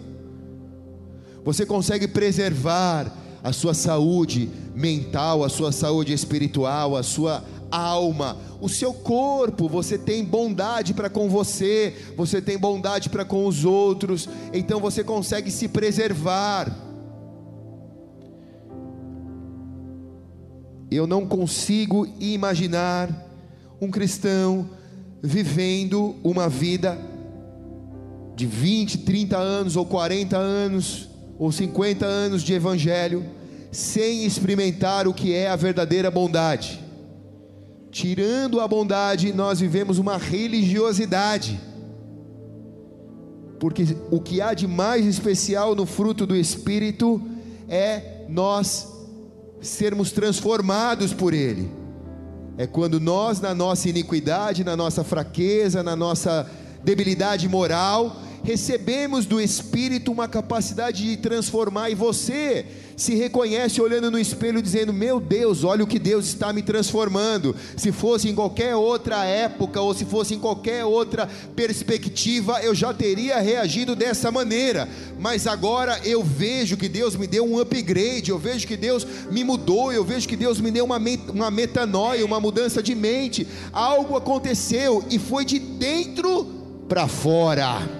Você 1.44 1.64
consegue 1.64 2.08
preservar 2.08 3.16
a 3.42 3.52
sua 3.52 3.72
saúde 3.72 4.50
mental, 4.74 5.44
a 5.44 5.48
sua 5.48 5.72
saúde 5.72 6.12
espiritual, 6.12 6.96
a 6.96 7.02
sua 7.02 7.42
alma, 7.70 8.36
o 8.60 8.68
seu 8.68 8.92
corpo, 8.92 9.68
você 9.68 9.96
tem 9.96 10.24
bondade 10.24 10.92
para 10.92 11.08
com 11.08 11.28
você, 11.28 11.94
você 12.16 12.42
tem 12.42 12.58
bondade 12.58 13.08
para 13.08 13.24
com 13.24 13.46
os 13.46 13.64
outros, 13.64 14.28
então 14.52 14.80
você 14.80 15.02
consegue 15.04 15.50
se 15.50 15.68
preservar. 15.68 16.76
Eu 20.90 21.06
não 21.06 21.24
consigo 21.24 22.06
imaginar 22.18 23.08
um 23.80 23.90
cristão 23.90 24.68
vivendo 25.22 26.16
uma 26.22 26.48
vida 26.48 26.98
de 28.34 28.46
20, 28.46 28.98
30 28.98 29.36
anos, 29.36 29.76
ou 29.76 29.84
40 29.84 30.36
anos, 30.36 31.08
ou 31.38 31.52
50 31.52 32.06
anos 32.06 32.42
de 32.42 32.54
evangelho, 32.54 33.24
sem 33.70 34.24
experimentar 34.24 35.06
o 35.06 35.14
que 35.14 35.34
é 35.34 35.48
a 35.48 35.56
verdadeira 35.56 36.10
bondade. 36.10 36.80
Tirando 37.90 38.60
a 38.60 38.68
bondade, 38.68 39.32
nós 39.32 39.60
vivemos 39.60 39.98
uma 39.98 40.16
religiosidade. 40.16 41.60
Porque 43.58 43.84
o 44.10 44.20
que 44.20 44.40
há 44.40 44.54
de 44.54 44.66
mais 44.66 45.04
especial 45.04 45.74
no 45.74 45.84
fruto 45.84 46.26
do 46.26 46.34
Espírito 46.34 47.20
é 47.68 48.24
nós 48.28 48.88
sermos 49.60 50.12
transformados 50.12 51.12
por 51.12 51.34
Ele. 51.34 51.79
É 52.60 52.66
quando 52.66 53.00
nós, 53.00 53.40
na 53.40 53.54
nossa 53.54 53.88
iniquidade, 53.88 54.62
na 54.64 54.76
nossa 54.76 55.02
fraqueza, 55.02 55.82
na 55.82 55.96
nossa 55.96 56.46
debilidade 56.84 57.48
moral, 57.48 58.14
recebemos 58.42 59.26
do 59.26 59.40
Espírito 59.40 60.12
uma 60.12 60.28
capacidade 60.28 61.04
de 61.04 61.16
transformar, 61.16 61.90
e 61.90 61.94
você 61.94 62.66
se 63.00 63.14
reconhece 63.14 63.80
olhando 63.80 64.10
no 64.10 64.18
espelho, 64.18 64.60
dizendo: 64.60 64.92
Meu 64.92 65.18
Deus, 65.18 65.64
olha 65.64 65.82
o 65.82 65.86
que 65.86 65.98
Deus 65.98 66.26
está 66.26 66.52
me 66.52 66.60
transformando. 66.60 67.56
Se 67.74 67.90
fosse 67.90 68.28
em 68.28 68.34
qualquer 68.34 68.76
outra 68.76 69.24
época, 69.24 69.80
ou 69.80 69.94
se 69.94 70.04
fosse 70.04 70.34
em 70.34 70.38
qualquer 70.38 70.84
outra 70.84 71.26
perspectiva, 71.56 72.60
eu 72.62 72.74
já 72.74 72.92
teria 72.92 73.40
reagido 73.40 73.96
dessa 73.96 74.30
maneira, 74.30 74.86
mas 75.18 75.46
agora 75.46 75.98
eu 76.04 76.22
vejo 76.22 76.76
que 76.76 76.88
Deus 76.88 77.16
me 77.16 77.26
deu 77.26 77.44
um 77.44 77.58
upgrade, 77.58 78.30
eu 78.30 78.38
vejo 78.38 78.66
que 78.66 78.76
Deus 78.76 79.06
me 79.30 79.42
mudou, 79.44 79.90
eu 79.90 80.04
vejo 80.04 80.28
que 80.28 80.36
Deus 80.36 80.60
me 80.60 80.70
deu 80.70 80.84
uma, 80.84 81.00
uma 81.32 81.50
metanoia, 81.50 82.24
uma 82.24 82.38
mudança 82.38 82.82
de 82.82 82.94
mente. 82.94 83.48
Algo 83.72 84.14
aconteceu 84.14 85.02
e 85.10 85.18
foi 85.18 85.46
de 85.46 85.58
dentro 85.58 86.44
para 86.86 87.08
fora. 87.08 87.99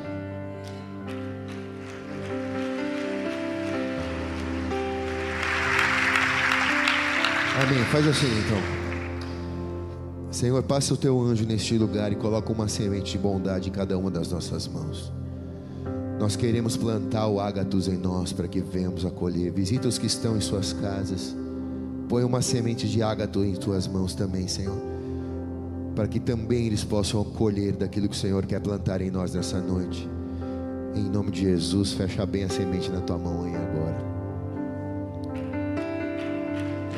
Amém. 7.60 7.84
Faz 7.84 8.08
assim 8.08 8.26
então. 8.26 8.58
Senhor, 10.30 10.62
passa 10.62 10.94
o 10.94 10.96
teu 10.96 11.20
anjo 11.20 11.44
neste 11.44 11.76
lugar 11.76 12.10
e 12.10 12.14
coloca 12.14 12.50
uma 12.50 12.68
semente 12.68 13.12
de 13.12 13.18
bondade 13.18 13.68
em 13.68 13.72
cada 13.72 13.98
uma 13.98 14.10
das 14.10 14.30
nossas 14.30 14.66
mãos. 14.66 15.12
Nós 16.18 16.36
queremos 16.36 16.78
plantar 16.78 17.26
o 17.28 17.38
ágatos 17.38 17.86
em 17.86 17.98
nós 17.98 18.32
para 18.32 18.48
que 18.48 18.60
venhamos 18.60 19.04
acolher. 19.04 19.52
Visita 19.52 19.88
os 19.88 19.98
que 19.98 20.06
estão 20.06 20.38
em 20.38 20.40
suas 20.40 20.72
casas. 20.72 21.36
Põe 22.08 22.24
uma 22.24 22.40
semente 22.40 22.88
de 22.88 23.02
ágato 23.02 23.44
em 23.44 23.54
tuas 23.54 23.86
mãos 23.86 24.14
também, 24.14 24.48
Senhor. 24.48 24.80
Para 25.94 26.08
que 26.08 26.18
também 26.18 26.66
eles 26.66 26.82
possam 26.82 27.22
colher 27.24 27.76
daquilo 27.76 28.08
que 28.08 28.16
o 28.16 28.18
Senhor 28.18 28.46
quer 28.46 28.60
plantar 28.60 29.02
em 29.02 29.10
nós 29.10 29.34
nessa 29.34 29.60
noite. 29.60 30.08
Em 30.94 31.02
nome 31.10 31.30
de 31.30 31.42
Jesus, 31.42 31.92
fecha 31.92 32.24
bem 32.24 32.44
a 32.44 32.48
semente 32.48 32.90
na 32.90 33.02
tua 33.02 33.18
mão 33.18 33.44
aí 33.44 33.54
agora. 33.54 34.09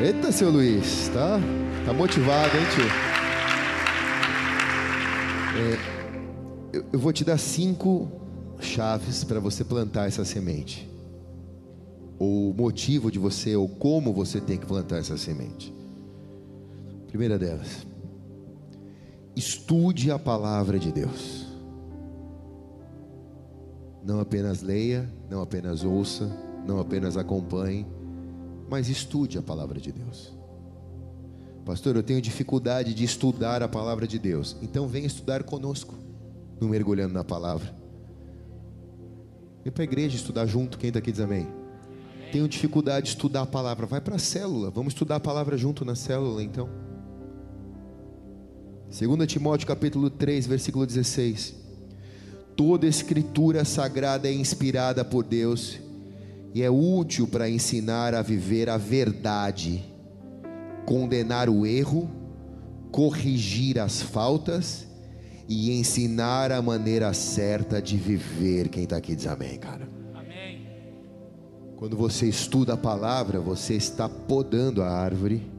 Eita, 0.00 0.33
seu 0.33 0.50
Luiz, 0.50 1.09
tá? 1.11 1.38
Tá 1.85 1.92
motivado, 1.92 2.57
hein, 2.57 2.64
tio? 2.74 2.85
É, 5.55 6.78
eu, 6.78 6.85
eu 6.94 6.98
vou 6.98 7.12
te 7.12 7.22
dar 7.24 7.38
cinco 7.38 8.11
chaves 8.59 9.22
para 9.22 9.38
você 9.38 9.62
plantar 9.62 10.09
essa 10.09 10.24
semente. 10.24 10.90
O 12.18 12.55
motivo 12.57 13.12
de 13.12 13.18
você, 13.18 13.55
ou 13.55 13.68
como 13.68 14.12
você 14.12 14.40
tem 14.40 14.57
que 14.57 14.64
plantar 14.66 14.96
essa 14.96 15.16
semente. 15.18 15.72
Primeira 17.07 17.38
delas, 17.38 17.87
estude 19.37 20.11
a 20.11 20.18
palavra 20.18 20.78
de 20.78 20.90
Deus. 20.90 21.46
Não 24.02 24.18
apenas 24.20 24.62
leia, 24.62 25.09
não 25.31 25.42
apenas 25.42 25.85
ouça, 25.85 26.28
não 26.66 26.81
apenas 26.81 27.16
acompanhe 27.16 27.87
mas 28.72 28.88
estude 28.88 29.37
a 29.37 29.42
palavra 29.42 29.78
de 29.78 29.92
Deus. 29.92 30.32
Pastor, 31.62 31.94
eu 31.94 32.02
tenho 32.02 32.22
dificuldade 32.22 32.94
de 32.94 33.04
estudar 33.04 33.62
a 33.62 33.68
palavra 33.68 34.06
de 34.06 34.18
Deus. 34.18 34.56
Então 34.62 34.88
venha 34.88 35.06
estudar 35.06 35.42
conosco, 35.42 35.94
no 36.58 36.70
mergulhando 36.70 37.12
na 37.12 37.22
palavra. 37.22 37.70
Vem 39.62 39.70
para 39.70 39.82
a 39.82 39.85
igreja 39.85 40.16
estudar 40.16 40.46
junto, 40.46 40.78
quem 40.78 40.88
está 40.88 41.00
aqui 41.00 41.12
diz 41.12 41.20
amém. 41.20 41.46
Tenho 42.32 42.48
dificuldade 42.48 43.04
de 43.04 43.11
estudar 43.11 43.42
a 43.42 43.46
palavra, 43.46 43.85
vai 43.85 44.00
para 44.00 44.16
a 44.16 44.18
célula, 44.18 44.70
vamos 44.70 44.94
estudar 44.94 45.16
a 45.16 45.20
palavra 45.20 45.58
junto 45.58 45.85
na 45.85 45.94
célula 45.94 46.42
então. 46.42 46.70
2 48.88 49.26
Timóteo 49.30 49.68
capítulo 49.68 50.08
3, 50.08 50.46
versículo 50.46 50.87
16. 50.87 51.56
Toda 52.56 52.87
escritura 52.87 53.66
sagrada 53.66 54.28
é 54.28 54.32
inspirada 54.32 55.04
por 55.04 55.24
Deus 55.24 55.78
e 56.55 56.62
é 56.62 56.71
útil 56.71 57.27
para 57.27 57.49
ensinar 57.49 58.15
a 58.15 58.21
viver 58.21 58.69
a 58.69 58.77
verdade, 58.77 59.83
condenar 60.85 61.49
o 61.49 61.65
erro, 61.65 62.11
corrigir 62.91 63.79
as 63.79 64.03
faltas 64.03 64.87
e 65.49 65.73
ensinar 65.73 66.53
a 66.53 66.61
maneira 66.61 67.12
certa 67.15 67.81
de 67.81 67.97
viver. 67.97 68.69
Quem 68.69 68.85
está 68.85 68.97
aqui 68.97 69.17
diz 69.17 69.27
amém, 69.27 69.59
cara. 69.59 69.88
Amém. 70.15 70.67
Quando 71.77 71.97
você 71.97 72.27
estuda 72.27 72.75
a 72.75 72.77
palavra, 72.77 73.41
você 73.41 73.75
está 73.75 74.09
podando 74.09 74.83
a 74.83 74.91
árvore. 74.91 75.51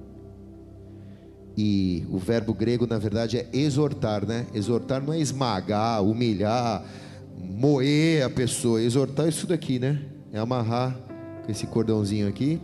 E 1.57 2.05
o 2.09 2.17
verbo 2.17 2.53
grego, 2.53 2.87
na 2.87 2.97
verdade, 2.97 3.37
é 3.37 3.47
exortar, 3.51 4.25
né? 4.25 4.47
Exortar 4.53 5.03
não 5.03 5.13
é 5.13 5.19
esmagar, 5.19 6.03
humilhar, 6.03 6.83
moer 7.37 8.23
a 8.25 8.29
pessoa. 8.29 8.81
Exortar 8.81 9.25
é 9.25 9.29
isso 9.29 9.45
daqui, 9.45 9.77
né? 9.77 10.12
É 10.33 10.39
amarrar 10.39 10.97
com 11.45 11.51
esse 11.51 11.67
cordãozinho 11.67 12.27
aqui 12.27 12.59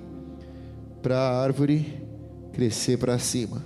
para 1.03 1.17
a 1.17 1.41
árvore 1.43 2.03
crescer 2.51 2.97
para 2.97 3.17
cima. 3.19 3.63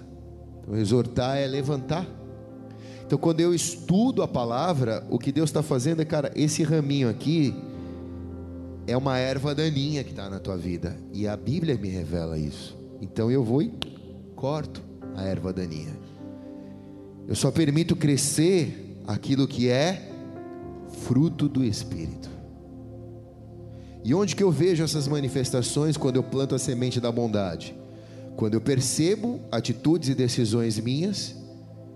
Então, 0.62 0.78
exortar 0.78 1.38
é 1.38 1.48
levantar. 1.48 2.06
Então, 3.06 3.18
quando 3.18 3.40
eu 3.40 3.56
estudo 3.56 4.22
a 4.22 4.28
palavra, 4.28 5.06
o 5.10 5.18
que 5.18 5.32
Deus 5.32 5.50
está 5.50 5.64
fazendo 5.64 6.02
é, 6.02 6.06
cara, 6.06 6.32
esse 6.36 6.64
raminho 6.64 7.10
aqui 7.10 7.56
é 8.86 8.96
uma 8.98 9.18
erva 9.18 9.56
daninha 9.56 10.04
que 10.04 10.12
está 10.12 10.30
na 10.30 10.40
tua 10.40 10.58
vida, 10.58 10.98
e 11.14 11.26
a 11.26 11.38
Bíblia 11.38 11.78
me 11.78 11.88
revela 11.88 12.38
isso. 12.38 12.78
Então, 13.02 13.32
eu 13.32 13.44
vou 13.44 13.62
e 13.62 13.74
corto 14.36 14.82
a 15.16 15.24
erva 15.24 15.54
daninha. 15.54 15.94
Eu 17.26 17.36
só 17.36 17.52
permito 17.52 17.96
crescer 17.96 18.98
aquilo 19.08 19.48
que 19.48 19.70
é 19.70 20.10
fruto 20.90 21.48
do 21.48 21.64
Espírito. 21.64 22.33
E 24.04 24.14
onde 24.14 24.36
que 24.36 24.44
eu 24.44 24.52
vejo 24.52 24.84
essas 24.84 25.08
manifestações 25.08 25.96
quando 25.96 26.18
eu 26.18 26.24
planto 26.24 26.54
a 26.54 26.60
semente 26.60 27.00
da 27.00 27.12
bondade? 27.12 27.76
Quando 28.36 28.56
eu 28.56 28.62
percebo 28.62 29.40
atitudes 29.52 30.10
e 30.10 30.16
decisões 30.16 30.78
minhas 30.80 31.36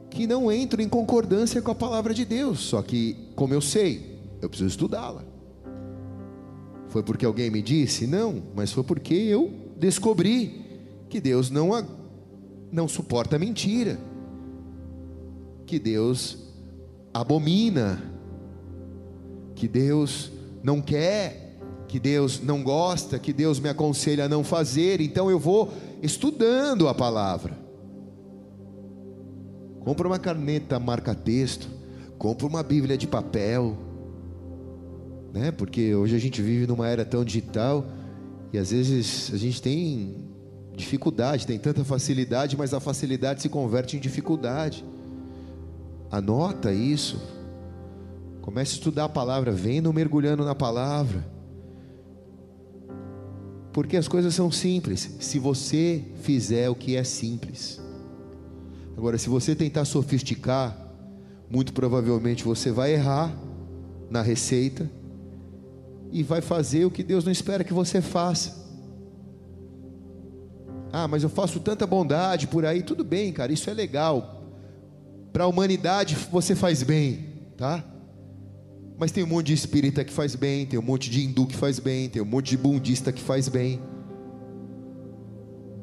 que 0.10 0.26
não 0.26 0.52
entram 0.52 0.84
em 0.84 0.90
concordância 0.90 1.62
com 1.62 1.72
a 1.72 1.76
palavra 1.76 2.14
de 2.14 2.24
Deus. 2.24 2.60
Só 2.60 2.82
que, 2.82 3.16
como 3.36 3.54
eu 3.54 3.62
sei, 3.62 4.18
eu 4.42 4.50
preciso 4.50 4.70
estudá-la. 4.70 5.24
Foi 6.88 7.04
porque 7.04 7.26
alguém 7.26 7.52
me 7.52 7.62
disse? 7.62 8.08
Não, 8.08 8.42
mas 8.56 8.72
foi 8.72 8.84
porque 8.84 9.14
eu 9.14 9.52
descobri 9.78 10.66
que 11.10 11.20
Deus 11.20 11.50
não, 11.50 11.74
a, 11.74 11.84
não 12.72 12.88
suporta 12.88 13.38
mentira, 13.38 14.00
que 15.66 15.78
Deus 15.78 16.38
abomina, 17.14 18.02
que 19.54 19.68
Deus 19.68 20.32
não 20.64 20.82
quer, 20.82 21.47
que 21.88 22.00
Deus 22.00 22.42
não 22.42 22.62
gosta, 22.62 23.18
que 23.18 23.32
Deus 23.32 23.60
me 23.60 23.70
aconselha 23.70 24.26
a 24.26 24.30
não 24.30 24.44
fazer, 24.44 25.00
então 25.00 25.30
eu 25.32 25.40
vou 25.40 25.72
estudando 26.02 26.88
a 26.88 26.94
palavra. 26.94 27.58
Compra 29.80 30.08
uma 30.08 30.20
caneta 30.20 30.80
marca-texto, 30.80 31.70
compra 32.18 32.46
uma 32.46 32.62
Bíblia 32.62 32.98
de 32.98 33.08
papel, 33.08 33.78
né? 35.34 35.52
Porque 35.52 35.96
hoje 35.96 36.16
a 36.16 36.20
gente 36.20 36.42
vive 36.42 36.68
numa 36.68 36.90
era 36.90 37.06
tão 37.06 37.24
digital 37.24 37.86
e 38.52 38.58
às 38.58 38.72
vezes 38.72 39.32
a 39.34 39.38
gente 39.38 39.62
tem 39.62 40.28
dificuldade, 40.76 41.48
tem 41.48 41.58
tanta 41.58 41.86
facilidade, 41.86 42.58
mas 42.58 42.74
a 42.74 42.82
facilidade 42.82 43.42
se 43.42 43.48
converte 43.48 43.96
em 43.96 44.00
dificuldade. 44.00 44.84
Anota 46.12 46.74
isso. 46.74 47.20
Comece 48.42 48.74
a 48.74 48.76
estudar 48.76 49.06
a 49.06 49.10
palavra, 49.10 49.52
vendo 49.52 49.92
mergulhando 49.94 50.44
na 50.44 50.54
palavra. 50.54 51.37
Porque 53.78 53.96
as 53.96 54.08
coisas 54.08 54.34
são 54.34 54.50
simples, 54.50 55.08
se 55.20 55.38
você 55.38 56.04
fizer 56.24 56.68
o 56.68 56.74
que 56.74 56.96
é 56.96 57.04
simples. 57.04 57.80
Agora, 58.98 59.20
se 59.20 59.30
você 59.30 59.56
tentar 59.56 59.86
sofisticar, 59.86 60.76
muito 61.48 61.72
provavelmente 61.74 62.44
você 62.44 62.72
vai 62.72 62.94
errar 62.94 63.32
na 64.10 64.24
receita 64.24 64.90
e 66.12 66.24
vai 66.24 66.42
fazer 66.42 66.86
o 66.86 66.90
que 66.90 67.04
Deus 67.04 67.24
não 67.24 67.32
espera 67.32 67.64
que 67.64 67.72
você 67.72 68.02
faça. 68.02 68.68
Ah, 70.92 71.08
mas 71.08 71.22
eu 71.22 71.30
faço 71.30 71.60
tanta 71.60 71.86
bondade 71.86 72.48
por 72.48 72.66
aí, 72.66 72.82
tudo 72.82 73.04
bem, 73.04 73.32
cara, 73.32 73.54
isso 73.54 73.70
é 73.70 73.76
legal. 73.76 74.44
Para 75.32 75.44
a 75.44 75.48
humanidade 75.48 76.16
você 76.32 76.56
faz 76.56 76.82
bem, 76.82 77.28
tá? 77.56 77.86
Mas 78.98 79.12
tem 79.12 79.24
um 79.24 79.28
monte 79.28 79.48
de 79.48 79.54
espírita 79.54 80.04
que 80.04 80.12
faz 80.12 80.34
bem, 80.34 80.66
tem 80.66 80.80
um 80.80 80.84
monte 80.84 81.10
de 81.10 81.24
hindu 81.24 81.46
que 81.46 81.56
faz 81.56 81.80
bem, 81.80 82.10
tem 82.10 82.22
um 82.22 82.26
monte 82.26 82.50
de 82.50 82.58
bundista 82.58 83.12
que 83.12 83.22
faz 83.22 83.48
bem. 83.48 83.80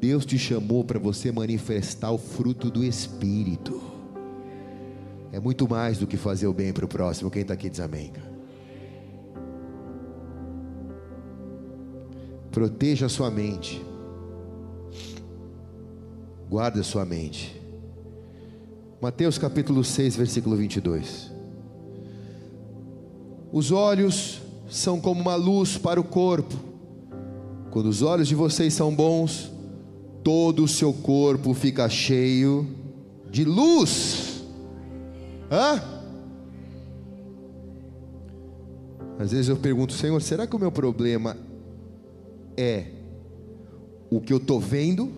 Deus 0.01 0.27
te 0.27 0.39
chamou 0.39 0.85
para 0.85 0.99
você 0.99 1.31
manifestar 1.31 2.11
o 2.11 2.19
fruto 2.19 2.71
do 2.71 2.85
Espírito. 2.85 3.81
É 5.33 5.41
muito 5.41 5.69
mais 5.69 5.99
do 5.99 6.07
que 6.07 6.17
fazer 6.17 6.47
o 6.47 6.53
bem 6.53 6.73
para 6.73 6.85
o 6.85 6.89
próximo. 6.89 7.31
Quem 7.31 7.43
está 7.43 7.55
aqui 7.55 7.71
diz 7.71 7.81
amém. 7.81 8.13
Proteja 12.51 13.07
a 13.07 13.09
sua 13.09 13.31
mente. 13.31 13.85
Guarde 16.49 16.81
a 16.81 16.85
sua 16.85 17.05
mente. 17.05 17.61
Mateus 19.01 19.39
capítulo 19.39 19.83
6, 19.83 20.17
versículo 20.17 20.55
22. 20.55 21.34
Os 23.55 23.71
olhos 23.71 24.43
são 24.69 25.01
como 25.01 25.21
uma 25.21 25.37
luz 25.37 25.79
para 25.79 26.01
o 26.01 26.03
corpo. 26.03 26.57
Quando 27.71 27.87
os 27.87 28.03
olhos 28.03 28.27
de 28.27 28.35
vocês 28.35 28.75
são 28.75 28.93
bons, 28.93 29.49
todo 30.25 30.65
o 30.65 30.67
seu 30.67 30.93
corpo 30.93 31.55
fica 31.55 31.89
cheio 31.89 32.67
de 33.31 33.45
luz. 33.45 34.43
Hã? 35.49 35.81
Às 39.21 39.31
vezes 39.31 39.49
eu 39.49 39.57
pergunto, 39.57 39.93
Senhor, 39.93 40.21
será 40.21 40.49
que 40.49 40.57
o 40.57 40.59
meu 40.59 40.73
problema 40.73 41.37
é 42.57 42.87
o 44.11 44.21
que 44.21 44.33
eu 44.33 44.39
estou 44.39 44.59
vendo 44.59 45.13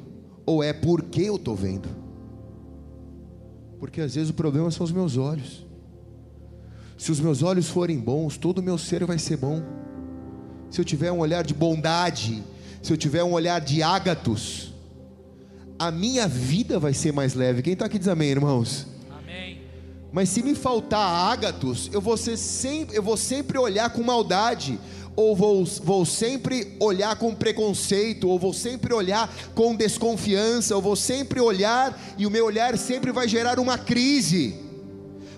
ou 0.45 0.63
é 0.63 0.75
porque 0.75 1.23
eu 1.23 1.37
estou 1.37 1.57
vendo? 1.57 1.89
Porque 3.79 4.03
às 4.03 4.15
vezes 4.15 4.29
o 4.29 4.35
problema 4.35 4.71
são 4.71 4.85
os 4.85 4.93
meus 4.93 5.17
olhos. 5.17 5.66
Se 6.97 7.13
os 7.13 7.21
meus 7.21 7.43
olhos 7.43 7.69
forem 7.69 7.99
bons, 7.99 8.37
todo 8.37 8.59
o 8.59 8.63
meu 8.63 8.79
ser 8.79 9.05
vai 9.05 9.19
ser 9.19 9.37
bom. 9.37 9.63
Se 10.71 10.81
eu 10.81 10.85
tiver 10.85 11.13
um 11.13 11.19
olhar 11.19 11.45
de 11.45 11.55
bondade, 11.55 12.43
se 12.83 12.93
eu 12.93 12.97
tiver 12.97 13.23
um 13.23 13.33
olhar 13.33 13.61
de 13.61 13.83
ágatos, 13.83 14.73
a 15.79 15.91
minha 15.91 16.27
vida 16.27 16.79
vai 16.79 16.95
ser 16.95 17.13
mais 17.13 17.35
leve. 17.35 17.63
Quem 17.63 17.75
está 17.75 17.87
aqui 17.87 17.99
diz 17.99 18.09
amém, 18.09 18.31
irmãos? 18.31 18.87
Amém. 19.11 19.61
Mas 20.11 20.31
se 20.31 20.43
me 20.43 20.55
faltar 20.55 21.31
ágatos, 21.31 21.91
eu 21.93 22.01
vou, 22.01 22.17
ser 22.17 22.37
sempre, 22.37 22.97
eu 22.97 23.03
vou 23.03 23.17
sempre 23.17 23.59
olhar 23.59 23.91
com 23.91 24.03
maldade, 24.03 24.79
ou 25.15 25.37
vou, 25.37 25.65
vou 25.83 26.05
sempre 26.05 26.77
olhar 26.81 27.17
com 27.17 27.35
preconceito, 27.35 28.29
ou 28.29 28.39
vou 28.39 28.53
sempre 28.53 28.95
olhar 28.95 29.33
com 29.55 29.75
desconfiança, 29.75 30.75
ou 30.75 30.81
vou 30.81 30.97
sempre 30.97 31.41
olhar 31.41 31.99
e 32.17 32.27
o 32.27 32.31
meu 32.31 32.47
olhar 32.47 32.77
sempre 32.79 33.13
vai 33.13 33.29
gerar 33.29 33.59
uma 33.59 33.77
crise. 33.77 34.66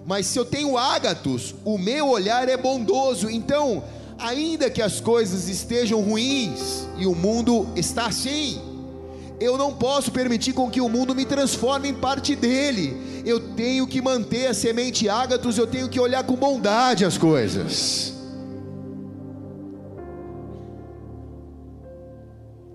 Mas 0.08 0.26
se 0.26 0.38
eu 0.38 0.44
tenho 0.46 0.78
ágatos, 0.78 1.54
o 1.66 1.76
meu 1.76 2.08
olhar 2.08 2.48
é 2.48 2.56
bondoso. 2.56 3.28
Então, 3.28 3.84
ainda 4.18 4.70
que 4.70 4.80
as 4.80 5.00
coisas 5.00 5.50
estejam 5.50 6.00
ruins 6.00 6.88
e 6.96 7.06
o 7.06 7.14
mundo 7.14 7.68
está 7.76 8.06
assim, 8.06 8.58
eu 9.38 9.58
não 9.58 9.74
posso 9.74 10.10
permitir 10.10 10.54
com 10.54 10.70
que 10.70 10.80
o 10.80 10.88
mundo 10.88 11.14
me 11.14 11.26
transforme 11.26 11.90
em 11.90 11.94
parte 11.94 12.34
dele. 12.34 13.22
Eu 13.26 13.54
tenho 13.54 13.86
que 13.86 14.00
manter 14.00 14.46
a 14.46 14.54
semente 14.54 15.10
ágatos, 15.10 15.58
eu 15.58 15.66
tenho 15.66 15.90
que 15.90 16.00
olhar 16.00 16.24
com 16.24 16.36
bondade 16.36 17.04
as 17.04 17.18
coisas. 17.18 18.14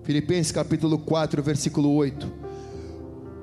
Filipenses 0.04 0.52
capítulo 0.52 0.98
4, 0.98 1.42
versículo 1.42 1.96
8. 1.96 2.53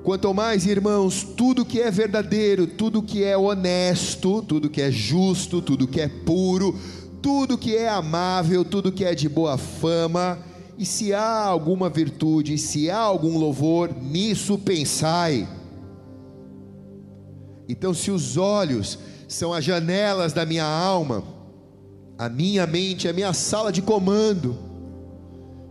Quanto 0.02 0.34
mais, 0.34 0.66
irmãos, 0.66 1.22
tudo 1.22 1.64
que 1.64 1.80
é 1.80 1.88
verdadeiro, 1.88 2.66
tudo 2.66 3.02
que 3.02 3.22
é 3.22 3.36
honesto, 3.36 4.42
tudo 4.42 4.68
que 4.68 4.82
é 4.82 4.90
justo, 4.90 5.62
tudo 5.62 5.86
que 5.86 6.00
é 6.00 6.08
puro, 6.08 6.76
tudo 7.22 7.56
que 7.56 7.76
é 7.76 7.88
amável, 7.88 8.64
tudo 8.64 8.90
que 8.90 9.04
é 9.04 9.14
de 9.14 9.28
boa 9.28 9.56
fama, 9.56 10.40
e 10.76 10.84
se 10.84 11.14
há 11.14 11.44
alguma 11.44 11.88
virtude, 11.88 12.58
se 12.58 12.90
há 12.90 12.98
algum 12.98 13.38
louvor, 13.38 13.94
nisso 14.02 14.58
pensai. 14.58 15.48
Então, 17.68 17.94
se 17.94 18.10
os 18.10 18.36
olhos 18.36 18.98
são 19.28 19.52
as 19.52 19.64
janelas 19.64 20.32
da 20.32 20.44
minha 20.44 20.64
alma, 20.64 21.22
a 22.18 22.28
minha 22.28 22.66
mente 22.66 23.06
é 23.06 23.10
a 23.10 23.14
minha 23.14 23.32
sala 23.32 23.70
de 23.70 23.80
comando, 23.80 24.58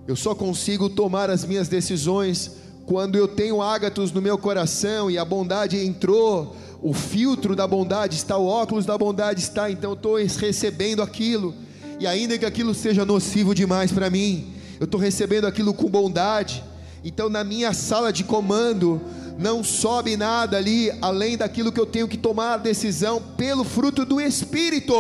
eu 0.07 0.15
só 0.15 0.33
consigo 0.33 0.89
tomar 0.89 1.29
as 1.29 1.43
minhas 1.43 1.67
decisões 1.67 2.60
quando 2.91 3.15
eu 3.15 3.25
tenho 3.25 3.61
ágatos 3.61 4.11
no 4.11 4.21
meu 4.21 4.37
coração 4.37 5.09
e 5.09 5.17
a 5.17 5.23
bondade 5.23 5.77
entrou, 5.77 6.57
o 6.81 6.93
filtro 6.93 7.55
da 7.55 7.65
bondade 7.65 8.17
está, 8.17 8.35
o 8.35 8.45
óculos 8.45 8.85
da 8.85 8.97
bondade 8.97 9.39
está, 9.39 9.71
então 9.71 9.93
estou 9.93 10.17
recebendo 10.17 11.01
aquilo, 11.01 11.55
e 12.01 12.05
ainda 12.05 12.37
que 12.37 12.45
aquilo 12.45 12.73
seja 12.73 13.05
nocivo 13.05 13.55
demais 13.55 13.93
para 13.93 14.09
mim, 14.09 14.55
eu 14.77 14.83
estou 14.83 14.99
recebendo 14.99 15.47
aquilo 15.47 15.73
com 15.73 15.89
bondade. 15.89 16.61
Então, 17.01 17.29
na 17.29 17.45
minha 17.45 17.71
sala 17.71 18.11
de 18.11 18.25
comando, 18.25 18.99
não 19.39 19.63
sobe 19.63 20.17
nada 20.17 20.57
ali 20.57 20.91
além 21.01 21.37
daquilo 21.37 21.71
que 21.71 21.79
eu 21.79 21.85
tenho 21.85 22.09
que 22.09 22.17
tomar 22.17 22.57
decisão 22.57 23.21
pelo 23.37 23.63
fruto 23.63 24.03
do 24.03 24.19
Espírito. 24.19 24.93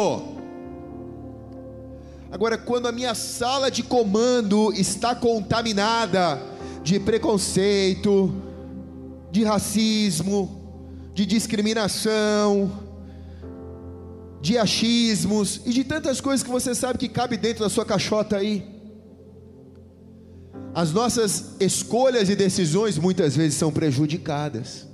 Agora, 2.31 2.57
quando 2.57 2.87
a 2.87 2.91
minha 2.93 3.13
sala 3.13 3.69
de 3.69 3.83
comando 3.83 4.71
está 4.71 5.13
contaminada 5.13 6.50
de 6.83 6.99
preconceito, 6.99 8.33
de 9.31 9.43
racismo, 9.43 10.61
de 11.13 11.25
discriminação, 11.25 12.71
de 14.41 14.57
achismos 14.57 15.61
e 15.65 15.71
de 15.71 15.83
tantas 15.83 16.19
coisas 16.19 16.43
que 16.43 16.49
você 16.49 16.73
sabe 16.73 16.97
que 16.97 17.07
cabe 17.07 17.37
dentro 17.37 17.63
da 17.63 17.69
sua 17.69 17.85
caixota 17.85 18.37
aí. 18.37 18.65
As 20.73 20.91
nossas 20.91 21.55
escolhas 21.59 22.29
e 22.29 22.35
decisões 22.35 22.97
muitas 22.97 23.35
vezes 23.35 23.57
são 23.57 23.71
prejudicadas. 23.71 24.87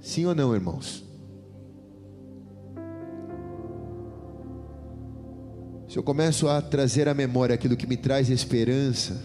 Sim 0.00 0.26
ou 0.26 0.34
não, 0.34 0.54
irmãos? 0.54 1.04
Se 5.88 5.98
eu 5.98 6.02
começo 6.02 6.48
a 6.48 6.62
trazer 6.62 7.08
à 7.08 7.14
memória 7.14 7.54
aquilo 7.54 7.76
que 7.76 7.86
me 7.86 7.96
traz 7.96 8.30
esperança, 8.30 9.20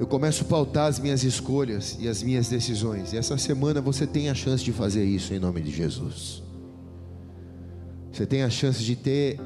eu 0.00 0.06
começo 0.06 0.44
a 0.44 0.46
pautar 0.46 0.86
as 0.86 0.98
minhas 0.98 1.22
escolhas 1.24 1.98
e 2.00 2.08
as 2.08 2.22
minhas 2.22 2.48
decisões. 2.48 3.12
E 3.12 3.18
essa 3.18 3.36
semana 3.36 3.82
você 3.82 4.06
tem 4.06 4.30
a 4.30 4.34
chance 4.34 4.64
de 4.64 4.72
fazer 4.72 5.04
isso 5.04 5.34
em 5.34 5.38
nome 5.38 5.60
de 5.60 5.70
Jesus. 5.70 6.42
Você 8.10 8.24
tem 8.24 8.42
a 8.42 8.48
chance 8.48 8.82
de 8.82 8.96
ter 8.96 9.38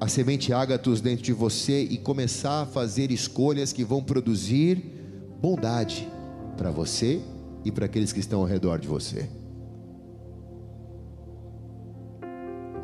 a 0.00 0.06
semente 0.06 0.52
ágatos 0.52 1.00
dentro 1.00 1.24
de 1.24 1.32
você 1.32 1.82
e 1.82 1.98
começar 1.98 2.62
a 2.62 2.66
fazer 2.66 3.10
escolhas 3.10 3.72
que 3.72 3.82
vão 3.82 4.00
produzir 4.00 4.84
bondade 5.42 6.08
para 6.56 6.70
você 6.70 7.20
e 7.64 7.72
para 7.72 7.86
aqueles 7.86 8.12
que 8.12 8.20
estão 8.20 8.42
ao 8.42 8.46
redor 8.46 8.78
de 8.78 8.86
você. 8.86 9.28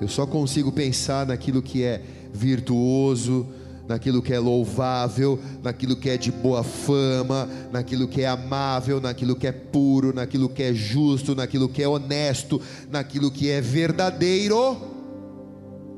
Eu 0.01 0.09
só 0.09 0.27
consigo 0.27 0.73
pensar 0.73 1.27
naquilo 1.27 1.63
que 1.63 1.85
é 1.85 2.03
virtuoso, 2.35 3.47
naquilo 3.89 4.23
que 4.23 4.33
é 4.33 4.39
louvável, 4.39 5.39
naquilo 5.63 5.97
que 5.97 6.11
é 6.11 6.17
de 6.17 6.31
boa 6.33 6.63
fama, 6.63 7.49
naquilo 7.73 8.09
que 8.09 8.23
é 8.23 8.29
amável, 8.29 9.01
naquilo 9.01 9.37
que 9.37 9.47
é 9.47 9.53
puro, 9.53 10.13
naquilo 10.13 10.49
que 10.49 10.63
é 10.63 10.75
justo, 10.75 11.35
naquilo 11.35 11.69
que 11.69 11.83
é 11.83 11.89
honesto, 11.89 12.61
naquilo 12.91 13.31
que 13.31 13.51
é 13.51 13.61
verdadeiro, 13.61 14.77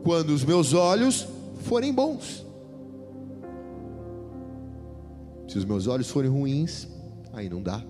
quando 0.04 0.30
os 0.30 0.44
meus 0.44 0.72
olhos 0.74 1.26
forem 1.62 1.92
bons. 1.92 2.46
Se 5.48 5.56
os 5.56 5.64
meus 5.64 5.86
olhos 5.86 6.10
forem 6.10 6.30
ruins, 6.30 6.86
aí 7.32 7.48
não 7.48 7.62
dá. 7.62 7.82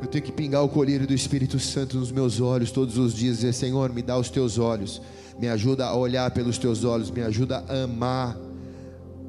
Eu 0.00 0.08
tenho 0.08 0.24
que 0.24 0.32
pingar 0.32 0.62
o 0.62 0.68
colírio 0.68 1.06
do 1.06 1.14
Espírito 1.14 1.58
Santo 1.58 1.96
nos 1.96 2.12
meus 2.12 2.40
olhos 2.40 2.70
todos 2.70 2.98
os 2.98 3.14
dias 3.14 3.36
e 3.36 3.40
dizer: 3.40 3.52
Senhor, 3.52 3.92
me 3.92 4.02
dá 4.02 4.18
os 4.18 4.28
teus 4.28 4.58
olhos, 4.58 5.00
me 5.38 5.48
ajuda 5.48 5.86
a 5.86 5.96
olhar 5.96 6.30
pelos 6.30 6.58
teus 6.58 6.84
olhos, 6.84 7.10
me 7.10 7.22
ajuda 7.22 7.64
a 7.68 7.82
amar, 7.84 8.36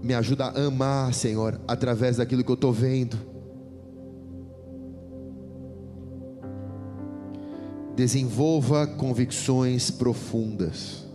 me 0.03 0.13
ajuda 0.13 0.45
a 0.45 0.65
amar, 0.65 1.13
Senhor, 1.13 1.59
através 1.67 2.17
daquilo 2.17 2.43
que 2.43 2.51
eu 2.51 2.55
estou 2.55 2.71
vendo. 2.71 3.17
Desenvolva 7.95 8.85
convicções 8.85 9.89
profundas. 9.89 11.05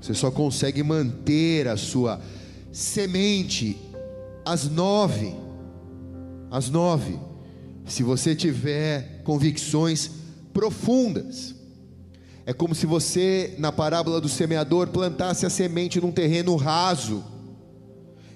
Você 0.00 0.14
só 0.14 0.30
consegue 0.30 0.82
manter 0.82 1.68
a 1.68 1.76
sua 1.76 2.20
semente 2.72 3.78
às 4.44 4.68
nove 4.68 5.44
às 6.54 6.70
nove, 6.70 7.18
se 7.84 8.04
você 8.04 8.32
tiver 8.32 9.22
convicções 9.24 10.08
profundas. 10.52 11.53
É 12.46 12.52
como 12.52 12.74
se 12.74 12.84
você, 12.84 13.54
na 13.58 13.72
parábola 13.72 14.20
do 14.20 14.28
semeador, 14.28 14.88
plantasse 14.88 15.46
a 15.46 15.50
semente 15.50 16.00
num 16.00 16.12
terreno 16.12 16.54
raso. 16.56 17.24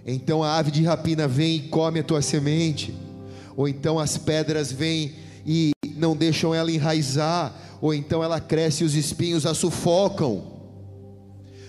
Então 0.06 0.42
a 0.42 0.56
ave 0.56 0.70
de 0.70 0.82
rapina 0.82 1.28
vem 1.28 1.56
e 1.56 1.68
come 1.68 2.00
a 2.00 2.02
tua 2.02 2.22
semente. 2.22 2.94
Ou 3.54 3.68
então 3.68 3.98
as 3.98 4.16
pedras 4.16 4.72
vêm 4.72 5.14
e 5.44 5.72
não 5.96 6.16
deixam 6.16 6.54
ela 6.54 6.72
enraizar. 6.72 7.54
Ou 7.82 7.92
então 7.92 8.24
ela 8.24 8.40
cresce 8.40 8.82
e 8.82 8.86
os 8.86 8.94
espinhos 8.94 9.44
a 9.44 9.52
sufocam. 9.52 10.42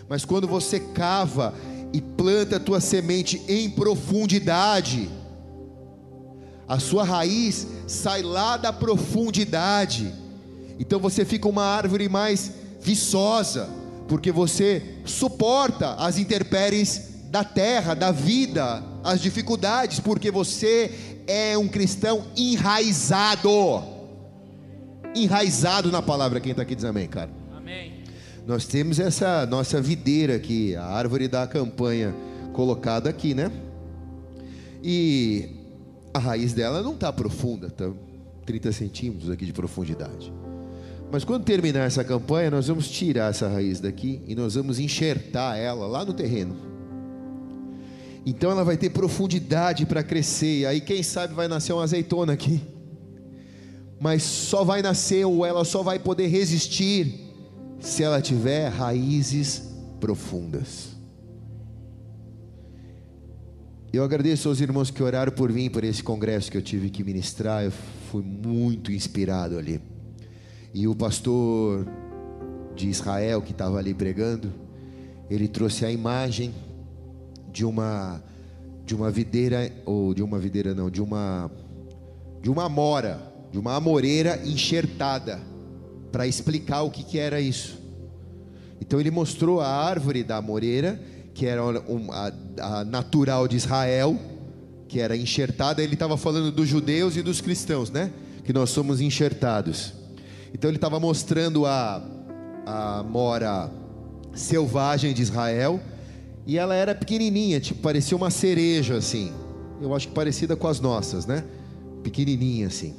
Mas 0.08 0.24
quando 0.24 0.48
você 0.48 0.80
cava 0.80 1.54
e 1.92 2.00
planta 2.00 2.56
a 2.56 2.60
tua 2.60 2.80
semente 2.80 3.42
em 3.50 3.70
profundidade, 3.70 5.10
a 6.66 6.80
sua 6.80 7.04
raiz 7.04 7.68
sai 7.86 8.22
lá 8.22 8.56
da 8.56 8.72
profundidade. 8.72 10.14
Então 10.80 11.00
você 11.00 11.26
fica 11.26 11.48
uma 11.48 11.64
árvore 11.64 12.08
mais 12.08 12.54
viçosa, 12.82 13.70
porque 14.08 14.32
você 14.32 14.82
suporta 15.06 15.96
as 15.96 16.18
intempéries 16.18 17.10
da 17.30 17.44
terra, 17.44 17.94
da 17.94 18.12
vida, 18.12 18.84
as 19.04 19.22
dificuldades, 19.22 20.00
porque 20.00 20.32
você 20.32 21.20
é 21.28 21.58
um 21.58 21.68
cristão 21.68 22.24
enraizado. 22.36 23.84
Enraizado 25.14 25.92
na 25.92 26.02
palavra, 26.02 26.40
quem 26.40 26.52
está 26.52 26.64
aqui 26.64 26.74
diz 26.76 26.86
amém, 26.86 27.08
cara. 27.08 27.30
Amém. 27.56 28.04
Nós 28.48 28.66
temos 28.66 29.00
essa 29.00 29.46
nossa 29.46 29.82
videira 29.82 30.36
aqui, 30.38 30.76
a 30.76 30.86
árvore 30.86 31.28
da 31.28 31.46
campanha 31.46 32.16
colocada 32.54 33.10
aqui, 33.10 33.36
né? 33.36 33.52
E 34.82 35.50
a 36.14 36.20
raiz 36.20 36.54
dela 36.54 36.82
não 36.82 36.94
está 36.94 37.12
profunda, 37.14 37.68
está 37.68 37.92
30 38.46 38.72
centímetros 38.72 39.30
aqui 39.30 39.46
de 39.46 39.54
profundidade. 39.54 40.34
Mas 41.12 41.24
quando 41.24 41.44
terminar 41.44 41.86
essa 41.86 42.04
campanha, 42.04 42.52
nós 42.52 42.68
vamos 42.68 42.88
tirar 42.88 43.32
essa 43.32 43.48
raiz 43.48 43.80
daqui 43.80 44.22
e 44.28 44.36
nós 44.36 44.54
vamos 44.56 44.80
enxertar 44.80 45.58
ela 45.58 45.88
lá 45.88 46.06
no 46.06 46.14
terreno. 46.14 46.56
Então 48.26 48.52
ela 48.52 48.64
vai 48.64 48.78
ter 48.78 48.92
profundidade 48.92 49.86
para 49.88 50.04
crescer. 50.04 50.60
E 50.60 50.66
aí, 50.66 50.82
quem 50.82 51.02
sabe, 51.02 51.34
vai 51.34 51.48
nascer 51.48 51.74
uma 51.74 51.84
azeitona 51.84 52.34
aqui. 52.34 52.62
Mas 54.00 54.22
só 54.22 54.64
vai 54.64 54.82
nascer 54.84 55.26
ou 55.26 55.46
ela 55.46 55.66
só 55.66 55.82
vai 55.82 55.98
poder 55.98 56.28
resistir 56.28 57.28
se 57.80 58.04
ela 58.04 58.22
tiver 58.22 58.70
raízes 58.70 59.64
profundas. 60.00 60.90
Eu 63.92 64.04
agradeço 64.04 64.48
aos 64.48 64.62
irmãos 64.62 64.92
que 64.92 65.02
oraram 65.02 65.32
por 65.32 65.52
mim 65.52 65.68
por 65.68 65.84
esse 65.84 66.04
congresso 66.04 66.52
que 66.52 66.58
eu 66.58 66.62
tive 66.62 66.92
que 66.92 67.04
ministrar. 67.04 67.64
Eu 67.64 67.72
fui 68.12 68.22
muito 68.22 68.92
inspirado 68.92 69.58
ali. 69.58 69.82
E 70.74 70.88
o 70.88 70.96
pastor 70.96 71.88
de 72.76 72.88
Israel 72.88 73.42
que 73.42 73.52
estava 73.52 73.78
ali 73.78 73.94
pregando, 73.94 74.52
ele 75.30 75.48
trouxe 75.48 75.86
a 75.86 75.92
imagem 75.92 76.54
de 77.52 77.66
uma 77.66 78.22
de 78.86 78.96
uma 78.96 79.12
videira 79.12 79.72
ou 79.86 80.14
de 80.16 80.24
uma 80.24 80.40
videira 80.40 80.74
não, 80.74 80.90
de 80.90 81.02
uma 81.02 81.52
de 82.42 82.50
uma 82.50 82.66
amora, 82.66 83.22
de 83.52 83.60
uma 83.60 83.76
amoreira 83.76 84.40
enxertada 84.46 85.40
para 86.12 86.26
explicar 86.26 86.82
o 86.84 86.90
que, 86.90 87.04
que 87.04 87.20
era 87.20 87.40
isso. 87.40 87.78
Então 88.82 89.00
ele 89.00 89.12
mostrou 89.12 89.60
a 89.60 89.68
árvore 89.68 90.24
da 90.24 90.38
amoreira 90.38 91.00
que 91.34 91.46
era 91.46 91.64
uma, 91.64 92.34
a 92.60 92.84
natural 92.84 93.48
de 93.48 93.56
Israel, 93.56 94.20
que 94.90 95.00
era 95.00 95.16
enxertada, 95.16 95.82
ele 95.82 95.94
estava 95.94 96.18
falando 96.18 96.52
dos 96.52 96.68
judeus 96.68 97.16
e 97.16 97.22
dos 97.22 97.40
cristãos, 97.40 97.90
né? 97.90 98.12
Que 98.44 98.52
nós 98.52 98.72
somos 98.72 99.00
enxertados. 99.00 99.94
Então 100.54 100.70
ele 100.70 100.78
estava 100.78 101.00
mostrando 101.00 101.66
a, 101.66 102.02
a 102.66 103.04
mora 103.04 103.72
selvagem 104.34 105.14
de 105.14 105.22
Israel, 105.22 105.80
e 106.46 106.58
ela 106.58 106.74
era 106.74 106.96
pequenininha, 106.96 107.60
tipo, 107.60 107.82
parecia 107.82 108.18
uma 108.18 108.30
cereja 108.30 108.96
assim. 108.96 109.32
Eu 109.82 109.94
acho 109.96 110.08
que 110.08 110.14
parecida 110.14 110.56
com 110.56 110.68
as 110.68 110.80
nossas, 110.80 111.26
né? 111.26 111.44
Pequenininha 112.04 112.68
assim. 112.68 112.96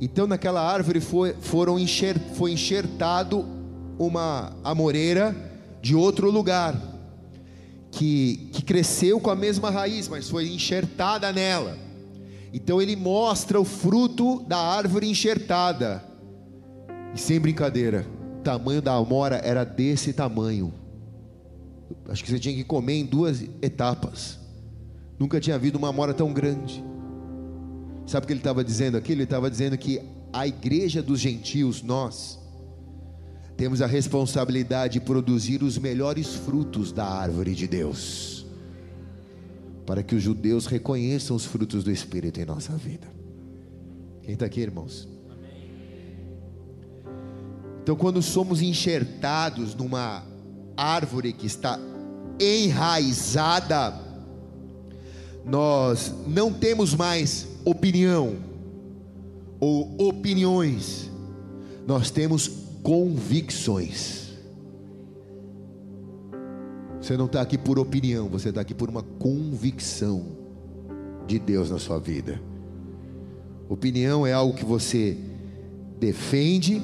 Então 0.00 0.26
naquela 0.26 0.60
árvore 0.60 1.00
foi, 1.00 1.34
foram 1.40 1.78
enxer, 1.78 2.18
foi 2.34 2.52
enxertado 2.52 3.46
uma 3.98 4.52
amoreira 4.64 5.34
de 5.80 5.94
outro 5.94 6.30
lugar 6.30 6.74
que, 7.92 8.48
que 8.52 8.62
cresceu 8.62 9.20
com 9.20 9.30
a 9.30 9.36
mesma 9.36 9.70
raiz, 9.70 10.08
mas 10.08 10.28
foi 10.28 10.48
enxertada 10.48 11.30
nela. 11.30 11.78
Então 12.52 12.82
ele 12.82 12.96
mostra 12.96 13.60
o 13.60 13.64
fruto 13.64 14.42
da 14.48 14.58
árvore 14.58 15.08
enxertada. 15.08 16.04
E 17.14 17.20
sem 17.20 17.38
brincadeira, 17.38 18.06
o 18.38 18.42
tamanho 18.42 18.80
da 18.80 18.94
amora 18.94 19.36
era 19.44 19.64
desse 19.64 20.12
tamanho. 20.12 20.72
Acho 22.08 22.24
que 22.24 22.30
você 22.30 22.38
tinha 22.38 22.54
que 22.54 22.64
comer 22.64 22.94
em 22.94 23.04
duas 23.04 23.42
etapas. 23.60 24.38
Nunca 25.18 25.40
tinha 25.40 25.56
havido 25.56 25.78
uma 25.78 25.88
amora 25.88 26.14
tão 26.14 26.32
grande. 26.32 26.82
Sabe 28.06 28.24
o 28.24 28.26
que 28.26 28.32
ele 28.32 28.40
estava 28.40 28.64
dizendo 28.64 28.96
aqui? 28.96 29.12
Ele 29.12 29.22
estava 29.22 29.50
dizendo 29.50 29.76
que 29.76 30.00
a 30.32 30.46
igreja 30.46 31.02
dos 31.02 31.20
gentios, 31.20 31.82
nós, 31.82 32.38
temos 33.56 33.82
a 33.82 33.86
responsabilidade 33.86 34.94
de 34.94 35.00
produzir 35.00 35.62
os 35.62 35.78
melhores 35.78 36.34
frutos 36.34 36.90
da 36.90 37.04
árvore 37.04 37.54
de 37.54 37.68
Deus, 37.68 38.46
para 39.86 40.02
que 40.02 40.14
os 40.14 40.22
judeus 40.22 40.66
reconheçam 40.66 41.36
os 41.36 41.44
frutos 41.44 41.84
do 41.84 41.90
Espírito 41.90 42.40
em 42.40 42.44
nossa 42.44 42.76
vida. 42.76 43.06
Quem 44.22 44.34
está 44.34 44.46
aqui, 44.46 44.60
irmãos? 44.60 45.11
Então, 47.82 47.96
quando 47.96 48.22
somos 48.22 48.62
enxertados 48.62 49.74
numa 49.74 50.22
árvore 50.76 51.32
que 51.32 51.46
está 51.46 51.78
enraizada, 52.38 54.00
nós 55.44 56.14
não 56.26 56.52
temos 56.52 56.94
mais 56.94 57.48
opinião 57.64 58.36
ou 59.58 60.08
opiniões, 60.08 61.10
nós 61.86 62.10
temos 62.10 62.48
convicções. 62.82 64.22
Você 67.00 67.16
não 67.16 67.26
está 67.26 67.40
aqui 67.40 67.58
por 67.58 67.80
opinião, 67.80 68.28
você 68.28 68.50
está 68.50 68.60
aqui 68.60 68.74
por 68.74 68.88
uma 68.88 69.02
convicção 69.02 70.24
de 71.26 71.38
Deus 71.38 71.68
na 71.68 71.78
sua 71.78 71.98
vida. 71.98 72.40
Opinião 73.68 74.24
é 74.24 74.32
algo 74.32 74.54
que 74.54 74.64
você 74.64 75.16
defende, 75.98 76.80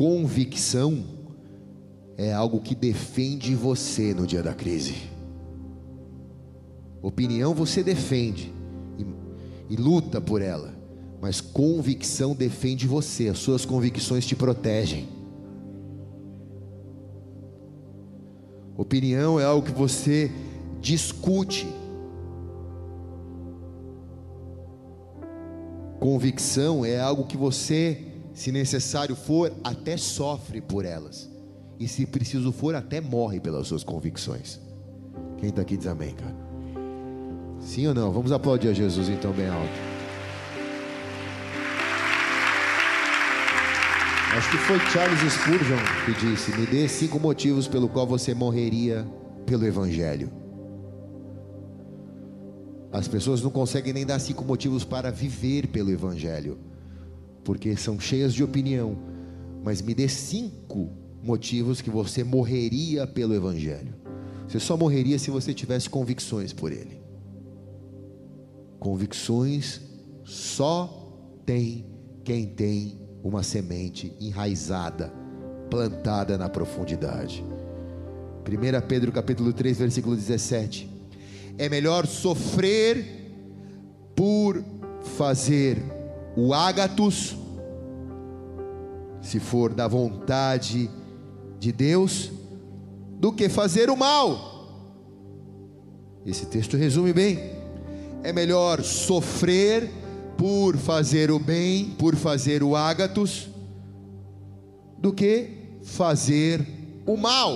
convicção 0.00 1.04
é 2.16 2.32
algo 2.32 2.58
que 2.62 2.74
defende 2.74 3.54
você 3.54 4.14
no 4.14 4.26
dia 4.26 4.42
da 4.42 4.54
crise. 4.54 4.94
Opinião 7.02 7.52
você 7.52 7.82
defende 7.82 8.50
e, 8.98 9.04
e 9.68 9.76
luta 9.76 10.18
por 10.18 10.40
ela, 10.40 10.74
mas 11.20 11.42
convicção 11.42 12.34
defende 12.34 12.86
você, 12.86 13.28
as 13.28 13.40
suas 13.40 13.66
convicções 13.66 14.24
te 14.24 14.34
protegem. 14.34 15.06
Opinião 18.78 19.38
é 19.38 19.44
algo 19.44 19.66
que 19.66 19.78
você 19.78 20.32
discute. 20.80 21.68
Convicção 25.98 26.86
é 26.86 26.98
algo 26.98 27.26
que 27.26 27.36
você 27.36 28.06
se 28.32 28.52
necessário 28.52 29.16
for, 29.16 29.52
até 29.62 29.96
sofre 29.96 30.60
por 30.60 30.84
elas. 30.84 31.28
E 31.78 31.88
se 31.88 32.06
preciso 32.06 32.52
for, 32.52 32.74
até 32.74 33.00
morre 33.00 33.40
pelas 33.40 33.66
suas 33.66 33.82
convicções. 33.82 34.60
Quem 35.38 35.48
está 35.48 35.62
aqui 35.62 35.76
diz 35.76 35.86
amém, 35.86 36.14
cara? 36.14 36.36
Sim 37.60 37.86
ou 37.86 37.94
não? 37.94 38.12
Vamos 38.12 38.32
aplaudir 38.32 38.68
a 38.68 38.72
Jesus 38.72 39.08
então 39.08 39.32
bem 39.32 39.48
alto. 39.48 39.90
Acho 44.36 44.50
que 44.50 44.58
foi 44.58 44.78
Charles 44.90 45.32
Spurgeon 45.32 45.78
que 46.04 46.26
disse: 46.26 46.56
Me 46.56 46.64
dê 46.64 46.88
cinco 46.88 47.18
motivos 47.18 47.66
pelo 47.66 47.88
qual 47.88 48.06
você 48.06 48.32
morreria 48.32 49.06
pelo 49.44 49.66
Evangelho. 49.66 50.30
As 52.92 53.08
pessoas 53.08 53.42
não 53.42 53.50
conseguem 53.50 53.92
nem 53.92 54.06
dar 54.06 54.18
cinco 54.18 54.44
motivos 54.44 54.84
para 54.84 55.10
viver 55.10 55.66
pelo 55.66 55.90
Evangelho, 55.90 56.58
porque 57.44 57.76
são 57.76 57.98
cheias 57.98 58.34
de 58.34 58.42
opinião. 58.42 58.96
Mas 59.62 59.82
me 59.82 59.94
dê 59.94 60.08
cinco 60.08 60.90
motivos 61.22 61.80
que 61.80 61.90
você 61.90 62.24
morreria 62.24 63.06
pelo 63.06 63.34
Evangelho. 63.34 63.94
Você 64.48 64.58
só 64.58 64.76
morreria 64.76 65.18
se 65.18 65.30
você 65.30 65.54
tivesse 65.54 65.88
convicções 65.88 66.52
por 66.52 66.72
ele. 66.72 67.00
Convicções 68.78 69.80
só 70.24 71.14
tem 71.44 71.86
quem 72.24 72.46
tem 72.46 72.98
uma 73.22 73.42
semente 73.42 74.12
enraizada, 74.20 75.12
plantada 75.68 76.38
na 76.38 76.48
profundidade. 76.48 77.44
1 78.46 78.86
Pedro 78.88 79.12
capítulo 79.12 79.52
3, 79.52 79.78
versículo 79.78 80.16
17. 80.16 80.88
É 81.58 81.68
melhor 81.68 82.06
sofrer 82.06 83.04
por 84.16 84.64
fazer 85.16 85.99
o 86.36 86.54
ágatos, 86.54 87.36
se 89.20 89.38
for 89.38 89.74
da 89.74 89.86
vontade 89.86 90.90
de 91.58 91.72
Deus, 91.72 92.30
do 93.18 93.32
que 93.32 93.48
fazer 93.48 93.90
o 93.90 93.96
mal. 93.96 94.50
Esse 96.24 96.46
texto 96.46 96.76
resume 96.76 97.12
bem. 97.12 97.38
É 98.22 98.32
melhor 98.32 98.82
sofrer 98.82 99.90
por 100.36 100.76
fazer 100.76 101.30
o 101.30 101.38
bem, 101.38 101.90
por 101.98 102.16
fazer 102.16 102.62
o 102.62 102.74
ágatos, 102.74 103.48
do 104.98 105.12
que 105.12 105.50
fazer 105.82 106.66
o 107.06 107.16
mal. 107.16 107.54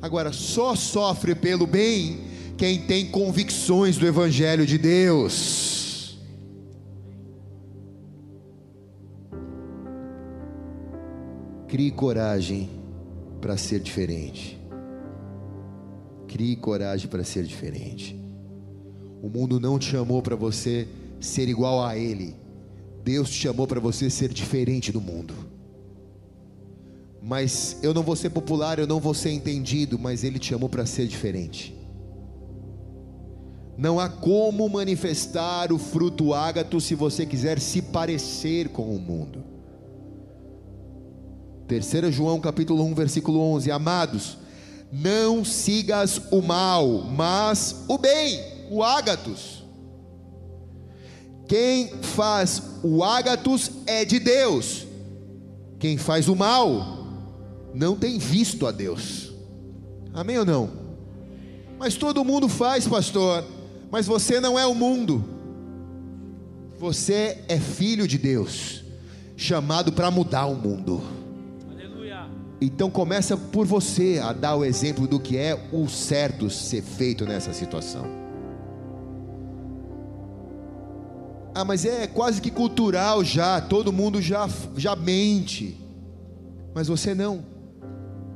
Agora, 0.00 0.32
só 0.32 0.74
sofre 0.74 1.34
pelo 1.34 1.66
bem 1.66 2.20
quem 2.56 2.82
tem 2.82 3.06
convicções 3.06 3.96
do 3.96 4.06
Evangelho 4.06 4.66
de 4.66 4.78
Deus. 4.78 5.85
Crie 11.76 11.90
coragem 11.90 12.70
para 13.38 13.54
ser 13.58 13.80
diferente. 13.80 14.58
Crie 16.26 16.56
coragem 16.56 17.06
para 17.06 17.22
ser 17.22 17.44
diferente. 17.44 18.18
O 19.22 19.28
mundo 19.28 19.60
não 19.60 19.78
te 19.78 19.90
chamou 19.90 20.22
para 20.22 20.34
você 20.34 20.88
ser 21.20 21.50
igual 21.50 21.84
a 21.84 21.94
Ele. 21.94 22.34
Deus 23.04 23.28
te 23.28 23.36
chamou 23.36 23.66
para 23.66 23.78
você 23.78 24.08
ser 24.08 24.32
diferente 24.32 24.90
do 24.90 25.02
mundo. 25.02 25.34
Mas 27.22 27.78
eu 27.82 27.92
não 27.92 28.02
vou 28.02 28.16
ser 28.16 28.30
popular, 28.30 28.78
eu 28.78 28.86
não 28.86 28.98
vou 28.98 29.12
ser 29.12 29.32
entendido, 29.32 29.98
mas 29.98 30.24
Ele 30.24 30.38
te 30.38 30.46
chamou 30.46 30.70
para 30.70 30.86
ser 30.86 31.06
diferente. 31.06 31.76
Não 33.76 34.00
há 34.00 34.08
como 34.08 34.66
manifestar 34.66 35.70
o 35.70 35.76
fruto 35.76 36.32
ágato 36.32 36.80
se 36.80 36.94
você 36.94 37.26
quiser 37.26 37.60
se 37.60 37.82
parecer 37.82 38.70
com 38.70 38.96
o 38.96 38.98
mundo. 38.98 39.55
3 41.66 42.14
João 42.14 42.40
capítulo 42.40 42.84
1, 42.84 42.94
versículo 42.94 43.40
11: 43.54 43.70
Amados, 43.70 44.38
não 44.92 45.44
sigas 45.44 46.20
o 46.30 46.40
mal, 46.40 47.02
mas 47.02 47.84
o 47.88 47.98
bem, 47.98 48.40
o 48.70 48.82
ágatos. 48.82 49.64
Quem 51.48 51.88
faz 52.02 52.62
o 52.82 53.02
ágatos 53.02 53.70
é 53.86 54.04
de 54.04 54.18
Deus. 54.18 54.86
Quem 55.78 55.96
faz 55.96 56.28
o 56.28 56.34
mal 56.34 57.06
não 57.74 57.96
tem 57.96 58.18
visto 58.18 58.66
a 58.66 58.72
Deus. 58.72 59.32
Amém 60.14 60.38
ou 60.38 60.44
não? 60.44 60.70
Mas 61.78 61.94
todo 61.94 62.24
mundo 62.24 62.48
faz, 62.48 62.86
pastor. 62.86 63.44
Mas 63.90 64.06
você 64.06 64.40
não 64.40 64.58
é 64.58 64.66
o 64.66 64.74
mundo. 64.74 65.24
Você 66.78 67.44
é 67.48 67.58
filho 67.58 68.06
de 68.06 68.18
Deus, 68.18 68.82
chamado 69.36 69.92
para 69.92 70.10
mudar 70.10 70.46
o 70.46 70.54
mundo. 70.54 71.15
Então 72.60 72.90
começa 72.90 73.36
por 73.36 73.66
você 73.66 74.20
a 74.22 74.32
dar 74.32 74.56
o 74.56 74.64
exemplo 74.64 75.06
do 75.06 75.20
que 75.20 75.36
é 75.36 75.58
o 75.72 75.88
certo 75.88 76.48
ser 76.48 76.82
feito 76.82 77.26
nessa 77.26 77.52
situação. 77.52 78.06
Ah, 81.54 81.64
mas 81.64 81.84
é 81.84 82.06
quase 82.06 82.40
que 82.40 82.50
cultural 82.50 83.24
já, 83.24 83.60
todo 83.60 83.92
mundo 83.92 84.20
já, 84.20 84.48
já 84.76 84.94
mente. 84.94 85.80
Mas 86.74 86.88
você 86.88 87.14
não, 87.14 87.44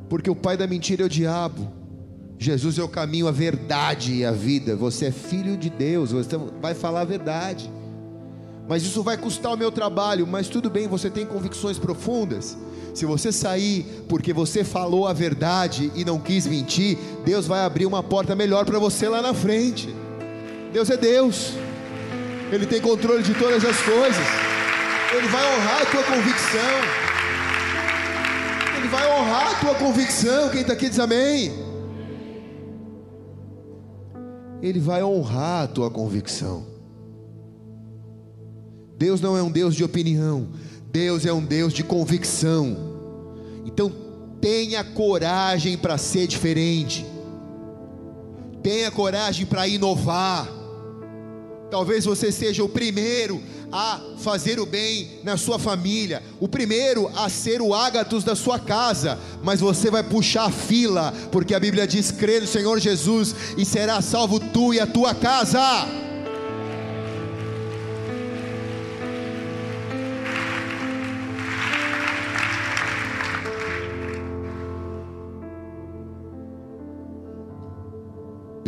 porque 0.09 0.31
o 0.31 0.35
pai 0.35 0.57
da 0.57 0.67
mentira 0.67 1.03
é 1.03 1.07
o 1.07 1.09
diabo. 1.09 1.71
Jesus 2.39 2.79
é 2.79 2.83
o 2.83 2.89
caminho, 2.89 3.29
a 3.29 3.31
verdade 3.31 4.15
e 4.15 4.25
a 4.25 4.33
vida. 4.33 4.75
Você 4.75 5.07
é 5.07 5.11
filho 5.11 5.57
de 5.57 5.69
Deus, 5.69 6.13
você 6.13 6.37
vai 6.61 6.73
falar 6.75 7.03
a 7.03 7.05
verdade. 7.05 7.71
Mas 8.71 8.85
isso 8.85 9.03
vai 9.03 9.17
custar 9.17 9.53
o 9.53 9.57
meu 9.57 9.73
trabalho, 9.73 10.25
mas 10.29 10.49
tudo 10.49 10.71
bem, 10.71 10.87
você 10.87 11.11
tem 11.11 11.27
convicções 11.27 11.77
profundas. 11.77 12.57
Se 12.95 13.05
você 13.05 13.33
sair 13.33 14.05
porque 14.09 14.33
você 14.33 14.63
falou 14.63 15.09
a 15.09 15.13
verdade 15.13 15.91
e 15.93 16.05
não 16.05 16.21
quis 16.21 16.47
mentir, 16.47 16.97
Deus 17.25 17.49
vai 17.49 17.65
abrir 17.65 17.85
uma 17.85 18.01
porta 18.01 18.37
melhor 18.37 18.65
para 18.65 18.79
você 18.79 19.09
lá 19.09 19.21
na 19.21 19.35
frente. 19.35 19.93
Deus 20.73 20.89
é 20.89 20.97
Deus. 20.97 21.55
Ele 22.53 22.65
tem 22.65 22.81
controle 22.81 23.25
de 23.25 23.35
todas 23.35 23.65
as 23.65 23.77
coisas. 23.83 24.27
Ele 25.17 25.27
vai 25.27 25.45
honrar 25.53 25.83
a 25.83 25.87
tua 25.87 26.03
convicção. 26.05 26.81
Ele 28.79 28.87
vai 28.87 29.19
honrar 29.19 29.51
a 29.51 29.55
tua 29.57 29.75
convicção. 29.75 30.49
Quem 30.49 30.61
está 30.61 30.75
aqui 30.75 30.89
diz 30.89 31.01
amém. 31.01 31.53
Ele 34.63 34.79
vai 34.79 35.03
honrar 35.03 35.65
a 35.65 35.67
tua 35.67 35.91
convicção. 35.91 36.80
Deus 39.01 39.19
não 39.19 39.35
é 39.35 39.43
um 39.43 39.51
Deus 39.51 39.75
de 39.75 39.83
opinião, 39.83 40.47
Deus 40.93 41.25
é 41.25 41.33
um 41.33 41.43
Deus 41.43 41.73
de 41.73 41.83
convicção. 41.83 42.77
Então 43.65 43.91
tenha 44.43 44.85
coragem 44.85 45.79
para 45.79 45.97
ser 45.97 46.27
diferente, 46.27 47.07
tenha 48.63 48.91
coragem 48.91 49.47
para 49.47 49.67
inovar. 49.67 50.47
Talvez 51.71 52.05
você 52.05 52.31
seja 52.31 52.63
o 52.63 52.69
primeiro 52.69 53.41
a 53.73 54.03
fazer 54.19 54.61
o 54.61 54.67
bem 54.67 55.21
na 55.25 55.39
sua 55.39 55.59
família, 55.59 56.23
o 56.39 56.47
primeiro 56.47 57.11
a 57.17 57.31
ser 57.31 57.63
o 57.63 57.73
ágatos 57.73 58.23
da 58.23 58.37
sua 58.37 58.59
casa, 58.59 59.19
mas 59.43 59.61
você 59.61 59.91
vai 59.91 60.03
puxar 60.03 60.45
a 60.45 60.51
fila, 60.51 61.15
porque 61.33 61.55
a 61.55 61.61
Bíblia 61.61 61.87
diz: 61.87 62.11
crê 62.11 62.39
no 62.39 62.47
Senhor 62.47 62.79
Jesus 62.79 63.35
e 63.57 63.65
será 63.65 64.03
salvo 64.03 64.39
tu 64.39 64.75
e 64.75 64.81
a 64.81 64.87
tua 64.87 65.15
casa. 65.15 66.00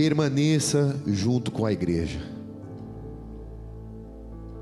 Permaneça 0.02 1.00
junto 1.06 1.52
com 1.52 1.64
a 1.64 1.72
igreja 1.72 2.32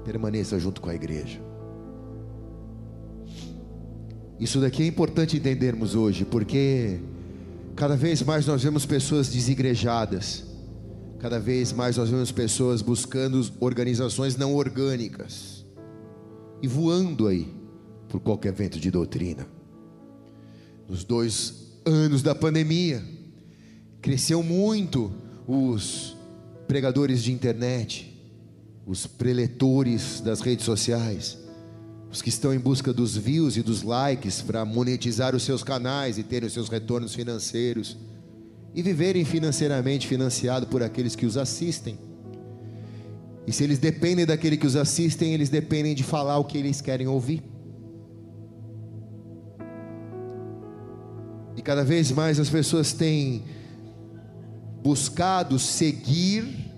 permaneça 0.05 0.59
junto 0.59 0.81
com 0.83 0.91
a 0.91 0.95
igreja. 0.95 1.41
Isso 4.39 4.61
daqui 4.61 4.83
é 4.83 4.87
importante 4.87 5.37
entendermos 5.39 5.95
hoje, 5.95 6.27
porque 6.27 6.99
cada 7.75 7.97
vez 7.97 8.21
mais 8.23 8.47
nós 8.47 8.63
vemos 8.63 8.85
pessoas 8.85 9.29
desigrejadas, 9.29 10.45
cada 11.19 11.39
vez 11.39 11.73
mais 11.73 11.97
nós 11.97 12.11
vemos 12.11 12.31
pessoas 12.33 12.83
buscando 12.83 13.41
organizações 13.61 14.37
não 14.37 14.55
orgânicas 14.55 15.65
e 16.61 16.69
voando 16.69 17.27
aí 17.27 17.49
por 18.11 18.21
qualquer 18.21 18.53
vento 18.53 18.79
de 18.79 18.91
doutrina. 18.91 19.47
Nos 20.87 21.03
dois 21.03 21.81
anos 21.87 22.23
da 22.23 22.35
pandemia, 22.35 23.03
cresceu 24.03 24.43
muito 24.43 25.30
os 25.51 26.17
pregadores 26.69 27.25
de 27.25 27.33
internet, 27.33 28.17
os 28.87 29.05
preletores 29.05 30.21
das 30.21 30.41
redes 30.41 30.65
sociais, 30.65 31.37
os 32.09 32.23
que 32.23 32.29
estão 32.29 32.55
em 32.55 32.59
busca 32.59 32.93
dos 32.93 33.17
views 33.17 33.57
e 33.57 33.63
dos 33.63 33.83
likes 33.83 34.41
para 34.43 34.65
monetizar 34.65 35.35
os 35.35 35.43
seus 35.43 35.65
canais 35.65 36.19
e 36.19 36.23
terem 36.23 36.47
os 36.47 36.53
seus 36.53 36.69
retornos 36.69 37.17
financeiros 37.17 37.97
e 38.73 38.81
viverem 38.81 39.25
financeiramente 39.25 40.07
financiado 40.07 40.69
por 40.69 40.85
aqueles 40.85 41.17
que 41.17 41.27
os 41.27 41.37
assistem. 41.37 41.99
E 43.45 43.53
se 43.53 43.65
eles 43.65 43.81
dependem 43.81 44.25
daquele 44.25 44.57
que 44.57 44.69
os 44.69 44.77
assistem, 44.77 45.35
eles 45.35 45.49
dependem 45.49 45.97
de 45.97 46.05
falar 46.05 46.39
o 46.39 46.45
que 46.45 46.59
eles 46.59 46.81
querem 46.81 47.09
ouvir. 47.09 47.43
E 51.57 51.63
cada 51.63 51.83
vez 51.83 52.13
mais 52.13 52.39
as 52.39 52.49
pessoas 52.49 52.93
têm 52.93 53.43
buscado 54.83 55.59
seguir 55.59 56.71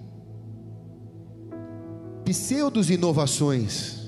pseudos 2.24 2.90
inovações 2.90 4.02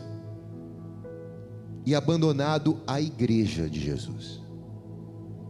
e 1.86 1.94
abandonado 1.94 2.80
a 2.86 2.98
igreja 3.00 3.68
de 3.68 3.80
Jesus. 3.80 4.42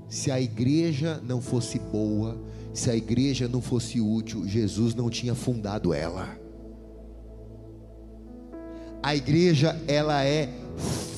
Se 0.09 0.31
a 0.31 0.41
igreja 0.41 1.21
não 1.25 1.41
fosse 1.41 1.79
boa, 1.79 2.37
se 2.73 2.91
a 2.91 2.97
igreja 2.97 3.49
não 3.49 3.63
fosse 3.63 4.01
útil, 4.01 4.47
Jesus 4.47 4.95
não 4.95 5.11
tinha 5.11 5.35
fundado 5.35 5.95
ela. 5.95 6.39
A 9.03 9.15
igreja 9.15 9.79
ela 9.87 10.25
é 10.25 10.49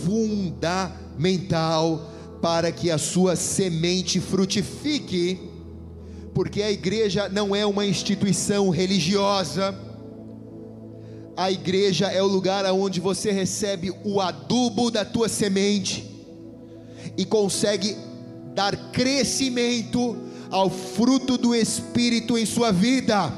fundamental 0.05 2.11
para 2.43 2.73
que 2.73 2.91
a 2.91 2.99
sua 2.99 3.37
semente 3.37 4.21
frutifique, 4.21 5.41
porque 6.37 6.61
a 6.61 6.71
igreja 6.71 7.31
não 7.31 7.57
é 7.57 7.65
uma 7.65 7.87
instituição 7.87 8.69
religiosa. 8.69 9.75
A 11.35 11.51
igreja 11.51 12.09
é 12.09 12.23
o 12.23 12.27
lugar 12.27 12.63
onde 12.75 13.01
você 13.01 13.33
recebe 13.33 13.91
o 14.05 14.21
adubo 14.21 14.91
da 14.91 15.03
tua 15.03 15.31
semente 15.31 16.07
e 17.17 17.25
consegue 17.25 17.97
dar 18.55 18.91
crescimento 18.93 20.15
ao 20.51 20.69
fruto 20.69 21.39
do 21.39 21.55
Espírito 21.55 22.37
em 22.37 22.45
sua 22.45 22.71
vida. 22.71 23.33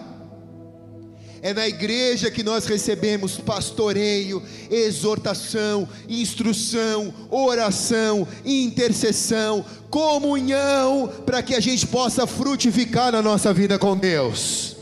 É 1.40 1.54
na 1.54 1.68
igreja 1.68 2.30
que 2.30 2.42
nós 2.42 2.66
recebemos 2.66 3.36
pastoreio, 3.36 4.42
exortação, 4.70 5.88
instrução, 6.08 7.14
oração, 7.30 8.26
intercessão, 8.44 9.64
comunhão, 9.88 11.12
para 11.24 11.42
que 11.42 11.54
a 11.54 11.60
gente 11.60 11.86
possa 11.86 12.26
frutificar 12.26 13.12
na 13.12 13.22
nossa 13.22 13.52
vida 13.52 13.78
com 13.78 13.96
Deus. 13.96 14.76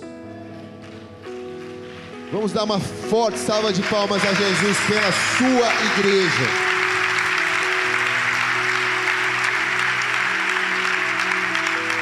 Vamos 2.33 2.53
dar 2.53 2.65
uma 2.65 2.81
forte 2.81 3.39
salva 3.39 3.73
de 3.73 3.83
palmas 3.83 4.23
a 4.25 4.33
Jesus 4.33 4.77
pela 4.89 5.13
sua 5.39 5.69
igreja. 5.99 6.77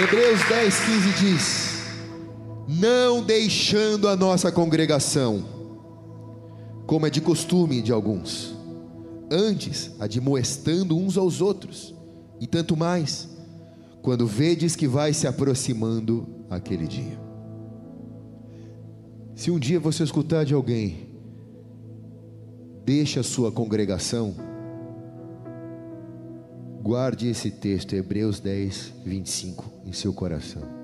Hebreus 0.00 0.42
10, 0.48 0.80
15 0.80 1.12
diz: 1.20 1.73
Não 2.84 3.22
deixando 3.22 4.06
a 4.08 4.14
nossa 4.14 4.52
congregação, 4.52 5.42
como 6.86 7.06
é 7.06 7.10
de 7.10 7.18
costume 7.18 7.80
de 7.80 7.90
alguns, 7.90 8.54
antes 9.30 9.90
admoestando 9.98 10.94
uns 10.94 11.16
aos 11.16 11.40
outros, 11.40 11.94
e 12.38 12.46
tanto 12.46 12.76
mais, 12.76 13.26
quando 14.02 14.26
vedes 14.26 14.76
que 14.76 14.86
vai 14.86 15.14
se 15.14 15.26
aproximando 15.26 16.28
aquele 16.50 16.86
dia. 16.86 17.18
Se 19.34 19.50
um 19.50 19.58
dia 19.58 19.80
você 19.80 20.02
escutar 20.04 20.44
de 20.44 20.52
alguém, 20.52 21.08
deixa 22.84 23.20
a 23.20 23.24
sua 23.24 23.50
congregação, 23.50 24.34
Guarde 26.82 27.28
esse 27.28 27.50
texto, 27.50 27.94
Hebreus 27.94 28.40
10, 28.40 28.92
25, 29.06 29.72
em 29.86 29.92
seu 29.94 30.12
coração. 30.12 30.83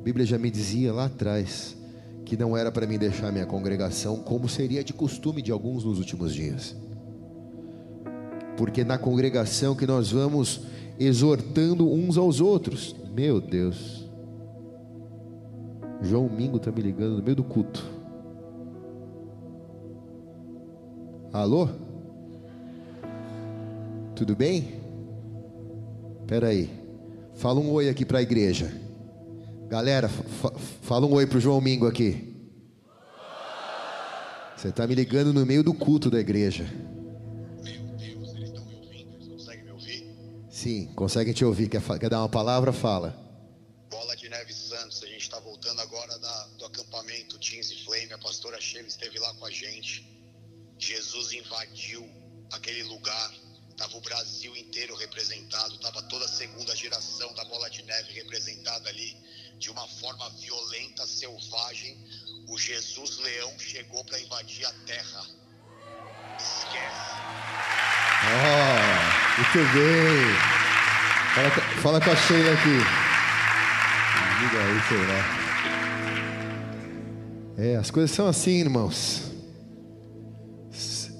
A 0.00 0.02
Bíblia 0.02 0.24
já 0.24 0.38
me 0.38 0.50
dizia 0.50 0.94
lá 0.94 1.04
atrás 1.04 1.76
que 2.24 2.34
não 2.34 2.56
era 2.56 2.72
para 2.72 2.86
mim 2.86 2.98
deixar 2.98 3.30
minha 3.30 3.44
congregação, 3.44 4.16
como 4.16 4.48
seria 4.48 4.82
de 4.82 4.94
costume 4.94 5.42
de 5.42 5.52
alguns 5.52 5.84
nos 5.84 5.98
últimos 5.98 6.32
dias. 6.32 6.74
Porque 8.56 8.82
na 8.82 8.96
congregação 8.96 9.74
que 9.74 9.86
nós 9.86 10.10
vamos 10.10 10.62
exortando 10.98 11.90
uns 11.90 12.16
aos 12.16 12.40
outros. 12.40 12.96
Meu 13.14 13.42
Deus. 13.42 14.08
João 16.00 16.30
Mingo 16.30 16.56
está 16.56 16.72
me 16.72 16.80
ligando 16.80 17.18
no 17.18 17.22
meio 17.22 17.36
do 17.36 17.44
culto. 17.44 17.84
Alô? 21.30 21.68
Tudo 24.14 24.34
bem? 24.34 24.80
Espera 26.22 26.48
aí. 26.48 26.70
Fala 27.34 27.60
um 27.60 27.70
oi 27.70 27.90
aqui 27.90 28.06
para 28.06 28.18
a 28.18 28.22
igreja. 28.22 28.72
Galera, 29.70 30.08
fa 30.08 30.50
fala 30.82 31.06
um 31.06 31.12
oi 31.12 31.28
para 31.28 31.38
o 31.38 31.40
João 31.40 31.60
Mingo 31.60 31.86
aqui. 31.86 32.34
Você 34.56 34.66
está 34.66 34.84
me 34.84 34.96
ligando 34.96 35.32
no 35.32 35.46
meio 35.46 35.62
do 35.62 35.72
culto 35.72 36.10
da 36.10 36.18
igreja. 36.18 36.64
Meu 37.62 37.80
Deus, 37.96 38.34
eles 38.34 38.48
estão 38.48 38.64
me 38.64 38.74
ouvindo? 38.74 39.14
Eles 39.14 39.28
conseguem 39.28 39.62
me 39.62 39.70
ouvir? 39.70 40.04
Sim, 40.50 40.92
conseguem 40.96 41.32
te 41.32 41.44
ouvir. 41.44 41.68
Quer, 41.68 41.80
quer 42.00 42.10
dar 42.10 42.18
uma 42.18 42.28
palavra? 42.28 42.72
Fala. 42.72 43.16
Bola 43.88 44.16
de 44.16 44.28
Neve 44.28 44.52
Santos, 44.52 45.04
a 45.04 45.06
gente 45.06 45.22
está 45.22 45.38
voltando 45.38 45.80
agora 45.82 46.18
da, 46.18 46.46
do 46.58 46.64
acampamento 46.64 47.38
Teens 47.38 47.70
e 47.70 47.84
Flame. 47.84 48.12
A 48.12 48.18
pastora 48.18 48.60
Sheila 48.60 48.88
esteve 48.88 49.20
lá 49.20 49.32
com 49.34 49.46
a 49.46 49.50
gente. 49.52 50.04
Jesus 50.80 51.32
invadiu 51.32 52.04
aquele 52.52 52.82
lugar. 52.82 53.32
Estava 53.70 53.96
o 53.96 54.00
Brasil 54.00 54.54
inteiro 54.56 54.96
representado, 54.96 55.76
estava 55.76 56.02
toda 56.02 56.24
a 56.24 56.28
segunda 56.28 56.74
geração 56.74 57.32
da 57.34 57.44
Bola 57.44 57.70
de 57.70 57.84
Neve 57.84 58.12
representada 58.14 58.88
ali 58.88 59.16
de 59.60 59.70
uma 59.70 59.86
forma 59.86 60.28
violenta, 60.40 61.06
selvagem. 61.06 61.96
O 62.48 62.58
Jesus 62.58 63.18
Leão 63.18 63.52
chegou 63.58 64.02
para 64.04 64.18
invadir 64.18 64.64
a 64.66 64.72
terra. 64.86 65.26
Esquece. 66.38 67.20
Oh, 68.24 69.36
muito 69.36 69.58
bem. 69.74 70.34
Fala, 71.34 71.50
fala 71.82 72.00
com 72.00 72.10
a 72.10 72.16
Sheila 72.16 72.52
aqui. 72.54 72.78
Liga 74.40 74.58
aí, 74.64 74.80
sei 74.88 75.06
lá. 75.06 75.40
É, 77.58 77.76
as 77.76 77.90
coisas 77.90 78.10
são 78.10 78.26
assim, 78.26 78.60
irmãos. 78.60 79.30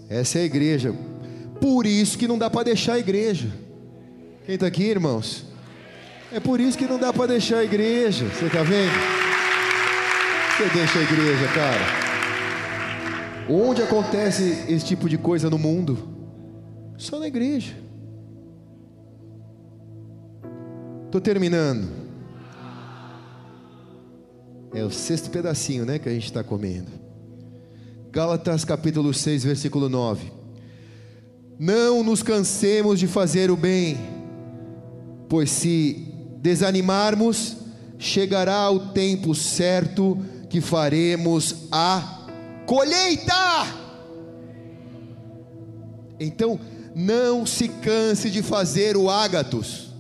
Essa 0.09 0.38
é 0.38 0.43
a 0.43 0.47
igreja. 0.47 0.95
Por 1.61 1.84
isso 1.84 2.16
que 2.16 2.26
não 2.26 2.38
dá 2.38 2.49
para 2.49 2.64
deixar 2.64 2.95
a 2.95 2.99
igreja. 2.99 3.53
Quem 4.47 4.55
está 4.55 4.66
aqui, 4.66 4.84
irmãos? 4.84 5.49
É 6.33 6.39
por 6.39 6.61
isso 6.61 6.78
que 6.78 6.87
não 6.87 6.99
dá 6.99 7.12
para 7.12 7.26
deixar 7.26 7.59
a 7.59 7.64
igreja. 7.64 8.26
Você 8.26 8.47
está 8.47 8.62
vendo? 8.62 8.93
Você 10.57 10.78
deixa 10.78 10.99
a 10.99 11.03
igreja, 11.03 11.49
cara. 11.53 12.01
Onde 13.49 13.83
acontece 13.83 14.64
esse 14.68 14.85
tipo 14.85 15.09
de 15.09 15.18
coisa 15.18 15.51
no 15.51 15.59
mundo? 15.59 15.99
Só 16.97 17.18
na 17.18 17.26
igreja. 17.26 17.74
Estou 21.07 21.20
terminando. 21.20 21.89
É 24.72 24.85
o 24.85 24.91
sexto 24.91 25.31
pedacinho, 25.31 25.85
né, 25.85 25.99
que 25.99 26.09
a 26.09 26.12
gente 26.12 26.26
está 26.26 26.45
comendo. 26.45 26.93
Gálatas 28.12 28.64
capítulo 28.64 29.12
6, 29.12 29.43
versículo 29.43 29.89
9. 29.89 30.31
Não 31.59 32.05
nos 32.05 32.22
cansemos 32.22 33.01
de 33.01 33.09
fazer 33.09 33.51
o 33.51 33.57
bem, 33.57 33.99
pois 35.28 35.51
se 35.51 36.10
desanimarmos, 36.41 37.57
chegará 37.99 38.70
o 38.70 38.88
tempo 38.93 39.34
certo 39.34 40.18
que 40.49 40.61
faremos 40.61 41.68
a 41.70 42.26
colheita. 42.66 43.34
Então, 46.18 46.59
não 46.95 47.47
se 47.47 47.68
canse 47.68 48.30
de 48.30 48.43
fazer 48.43 48.97
o 48.97 49.09
ágatos, 49.09 49.91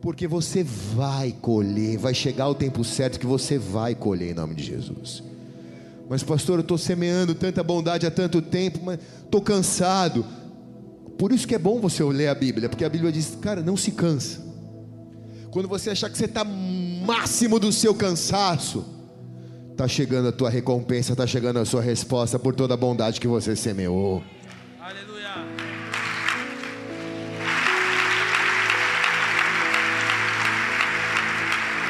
porque 0.00 0.26
você 0.26 0.64
vai 0.64 1.32
colher, 1.32 1.98
vai 1.98 2.14
chegar 2.14 2.48
o 2.48 2.54
tempo 2.54 2.82
certo 2.84 3.20
que 3.20 3.26
você 3.26 3.58
vai 3.58 3.94
colher 3.94 4.30
em 4.30 4.34
nome 4.34 4.54
de 4.54 4.64
Jesus. 4.64 5.22
Mas, 6.08 6.22
pastor, 6.22 6.58
eu 6.58 6.62
estou 6.62 6.78
semeando 6.78 7.34
tanta 7.34 7.62
bondade 7.62 8.06
há 8.06 8.10
tanto 8.10 8.40
tempo, 8.40 8.80
mas 8.82 8.98
estou 9.22 9.42
cansado. 9.42 10.24
Por 11.18 11.32
isso 11.32 11.46
que 11.46 11.54
é 11.54 11.58
bom 11.58 11.78
você 11.80 12.02
ler 12.04 12.28
a 12.28 12.34
Bíblia, 12.34 12.68
porque 12.68 12.84
a 12.84 12.88
Bíblia 12.88 13.12
diz, 13.12 13.36
cara, 13.40 13.60
não 13.60 13.76
se 13.76 13.90
cansa. 13.90 14.47
Quando 15.58 15.66
você 15.68 15.90
achar 15.90 16.08
que 16.08 16.16
você 16.16 16.26
está 16.26 16.44
máximo 16.44 17.58
do 17.58 17.72
seu 17.72 17.92
cansaço, 17.92 18.86
está 19.72 19.88
chegando 19.88 20.28
a 20.28 20.32
tua 20.32 20.48
recompensa, 20.48 21.14
está 21.14 21.26
chegando 21.26 21.58
a 21.58 21.64
sua 21.64 21.82
resposta 21.82 22.38
por 22.38 22.54
toda 22.54 22.74
a 22.74 22.76
bondade 22.76 23.20
que 23.20 23.26
você 23.26 23.56
semeou. 23.56 24.22
Aleluia. 24.78 25.26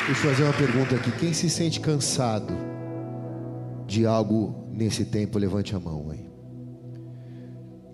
Deixa 0.07 0.27
eu 0.27 0.31
fazer 0.31 0.45
uma 0.45 0.55
pergunta 0.55 0.95
aqui. 0.95 1.13
Quem 1.19 1.35
se 1.35 1.51
sente 1.51 1.79
cansado 1.79 2.55
de 3.87 4.07
algo 4.07 4.67
nesse 4.73 5.05
tempo, 5.05 5.39
levante 5.39 5.77
a 5.77 5.79
mão 5.79 6.11
aí. 6.11 6.27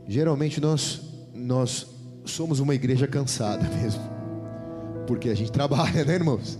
Geralmente 0.07 0.61
nós 0.61 1.01
nós 1.35 1.85
somos 2.25 2.61
uma 2.61 2.77
igreja 2.77 3.09
cansada 3.09 3.69
mesmo. 3.83 4.14
Porque 5.07 5.29
a 5.29 5.35
gente 5.35 5.53
trabalha, 5.53 6.05
né, 6.05 6.15
irmãos? 6.15 6.59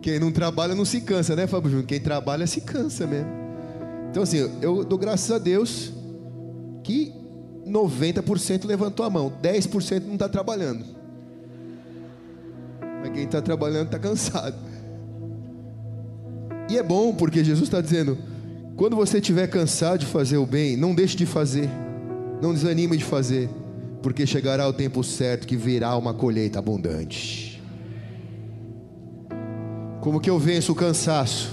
Quem 0.00 0.18
não 0.18 0.32
trabalha 0.32 0.74
não 0.74 0.84
se 0.84 1.00
cansa, 1.00 1.36
né, 1.36 1.46
Fábio 1.46 1.70
Júnior? 1.70 1.86
Quem 1.86 2.00
trabalha 2.00 2.46
se 2.46 2.60
cansa 2.60 3.06
mesmo. 3.06 3.30
Então, 4.10 4.22
assim, 4.22 4.50
eu 4.60 4.84
dou 4.84 4.98
graças 4.98 5.30
a 5.30 5.38
Deus 5.38 5.92
que 6.82 7.12
90% 7.66 8.66
levantou 8.66 9.06
a 9.06 9.10
mão, 9.10 9.32
10% 9.42 10.04
não 10.04 10.14
está 10.14 10.28
trabalhando. 10.28 10.84
Mas 13.00 13.10
quem 13.12 13.24
está 13.24 13.40
trabalhando 13.40 13.86
está 13.86 13.98
cansado. 13.98 14.56
E 16.68 16.76
é 16.76 16.82
bom 16.82 17.14
porque 17.14 17.42
Jesus 17.42 17.68
está 17.68 17.80
dizendo: 17.80 18.18
quando 18.76 18.96
você 18.96 19.18
estiver 19.18 19.46
cansado 19.46 20.00
de 20.00 20.06
fazer 20.06 20.36
o 20.36 20.46
bem, 20.46 20.76
não 20.76 20.94
deixe 20.94 21.16
de 21.16 21.26
fazer, 21.26 21.68
não 22.40 22.52
desanime 22.52 22.96
de 22.96 23.04
fazer, 23.04 23.48
porque 24.02 24.26
chegará 24.26 24.68
o 24.68 24.72
tempo 24.72 25.02
certo 25.02 25.46
que 25.46 25.56
virá 25.56 25.96
uma 25.96 26.14
colheita 26.14 26.58
abundante. 26.58 27.51
Como 30.02 30.20
que 30.20 30.28
eu 30.28 30.38
venço 30.38 30.72
o 30.72 30.74
cansaço? 30.74 31.50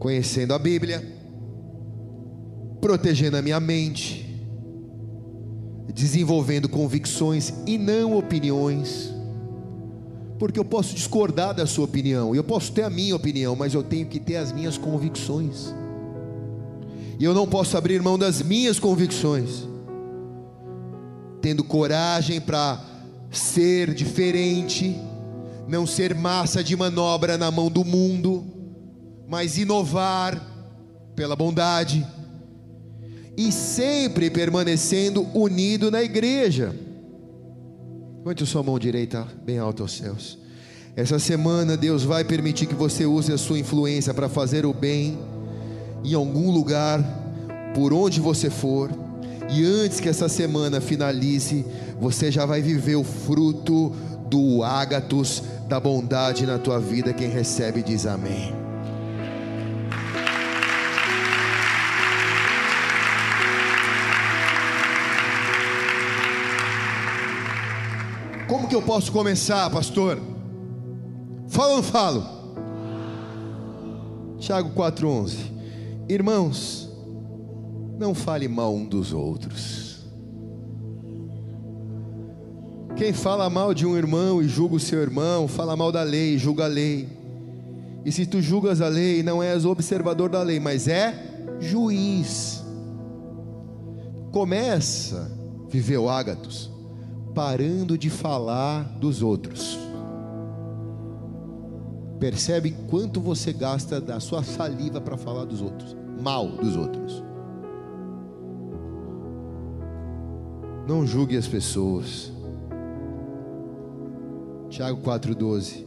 Conhecendo 0.00 0.52
a 0.52 0.58
Bíblia, 0.58 1.06
protegendo 2.80 3.36
a 3.36 3.42
minha 3.42 3.60
mente, 3.60 4.26
desenvolvendo 5.94 6.68
convicções 6.68 7.52
e 7.64 7.78
não 7.78 8.18
opiniões 8.18 9.16
porque 10.38 10.58
eu 10.58 10.64
posso 10.64 10.94
discordar 10.94 11.52
da 11.52 11.66
sua 11.66 11.84
opinião, 11.84 12.34
eu 12.34 12.44
posso 12.44 12.70
ter 12.72 12.82
a 12.82 12.90
minha 12.90 13.14
opinião, 13.16 13.56
mas 13.56 13.74
eu 13.74 13.82
tenho 13.82 14.06
que 14.06 14.20
ter 14.20 14.36
as 14.36 14.52
minhas 14.52 14.78
convicções. 14.78 15.74
E 17.18 17.24
eu 17.24 17.34
não 17.34 17.46
posso 17.46 17.76
abrir 17.76 18.00
mão 18.00 18.16
das 18.16 18.40
minhas 18.40 18.78
convicções, 18.78 19.66
tendo 21.42 21.64
coragem 21.64 22.40
para 22.40 22.80
ser 23.32 23.92
diferente, 23.92 24.96
não 25.68 25.86
ser 25.86 26.14
massa 26.14 26.64
de 26.64 26.74
manobra 26.74 27.36
na 27.36 27.50
mão 27.50 27.70
do 27.70 27.84
mundo, 27.84 28.44
mas 29.28 29.58
inovar 29.58 30.42
pela 31.14 31.36
bondade 31.36 32.06
e 33.36 33.52
sempre 33.52 34.30
permanecendo 34.30 35.22
unido 35.34 35.90
na 35.90 36.02
igreja. 36.02 36.74
Levante 38.18 38.46
sua 38.46 38.62
mão 38.62 38.78
direita 38.78 39.26
bem 39.44 39.58
alto 39.58 39.82
aos 39.82 39.92
céus. 39.92 40.38
Essa 40.96 41.18
semana 41.18 41.76
Deus 41.76 42.02
vai 42.02 42.24
permitir 42.24 42.66
que 42.66 42.74
você 42.74 43.06
use 43.06 43.32
a 43.32 43.38
sua 43.38 43.58
influência 43.58 44.12
para 44.12 44.28
fazer 44.28 44.66
o 44.66 44.72
bem 44.72 45.18
em 46.02 46.14
algum 46.14 46.50
lugar, 46.50 47.02
por 47.74 47.92
onde 47.92 48.20
você 48.20 48.50
for. 48.50 48.90
E 49.50 49.64
antes 49.64 50.00
que 50.00 50.08
essa 50.08 50.28
semana 50.28 50.80
finalize, 50.80 51.64
você 52.00 52.30
já 52.30 52.44
vai 52.44 52.60
viver 52.60 52.96
o 52.96 53.04
fruto 53.04 53.92
do 54.28 54.62
ágatos 54.62 55.42
da 55.68 55.78
bondade 55.78 56.46
na 56.46 56.58
tua 56.58 56.80
vida. 56.80 57.12
Quem 57.12 57.28
recebe 57.28 57.82
diz 57.82 58.06
amém. 58.06 58.52
Como 68.48 68.66
que 68.66 68.74
eu 68.74 68.80
posso 68.80 69.12
começar, 69.12 69.68
pastor? 69.68 70.18
Fala 71.48 71.68
ou 71.70 71.76
não 71.76 71.82
falo? 71.82 72.38
Tiago 74.38 74.70
4,11 74.70 75.36
Irmãos, 76.08 76.88
não 77.98 78.14
fale 78.14 78.48
mal 78.48 78.74
um 78.74 78.86
dos 78.86 79.12
outros. 79.12 79.87
Quem 82.98 83.12
fala 83.12 83.48
mal 83.48 83.72
de 83.72 83.86
um 83.86 83.96
irmão 83.96 84.42
e 84.42 84.48
julga 84.48 84.74
o 84.74 84.80
seu 84.80 85.00
irmão, 85.00 85.46
fala 85.46 85.76
mal 85.76 85.92
da 85.92 86.02
lei, 86.02 86.36
julga 86.36 86.64
a 86.64 86.66
lei. 86.66 87.08
E 88.04 88.10
se 88.10 88.26
tu 88.26 88.42
julgas 88.42 88.80
a 88.80 88.88
lei, 88.88 89.22
não 89.22 89.40
és 89.40 89.64
observador 89.64 90.28
da 90.28 90.42
lei, 90.42 90.58
mas 90.58 90.88
é 90.88 91.14
juiz. 91.60 92.60
Começa 94.32 95.30
o 95.96 96.08
ágatos 96.08 96.72
parando 97.32 97.96
de 97.96 98.10
falar 98.10 98.82
dos 98.98 99.22
outros. 99.22 99.78
Percebe 102.18 102.74
quanto 102.90 103.20
você 103.20 103.52
gasta 103.52 104.00
da 104.00 104.18
sua 104.18 104.42
saliva 104.42 105.00
para 105.00 105.16
falar 105.16 105.44
dos 105.44 105.62
outros, 105.62 105.96
mal 106.20 106.48
dos 106.48 106.74
outros. 106.74 107.22
Não 110.88 111.06
julgue 111.06 111.36
as 111.36 111.46
pessoas. 111.46 112.37
Tiago 114.70 115.00
4,12. 115.02 115.84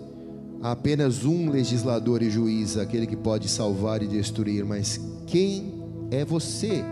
Há 0.62 0.72
apenas 0.72 1.26
um 1.26 1.50
legislador 1.50 2.22
e 2.22 2.30
juiz, 2.30 2.78
aquele 2.78 3.08
que 3.08 3.16
pode 3.16 3.48
salvar 3.48 4.04
e 4.04 4.08
destruir, 4.08 4.64
mas 4.66 5.00
quem 5.26 5.82
é 6.12 6.24
você 6.26 6.84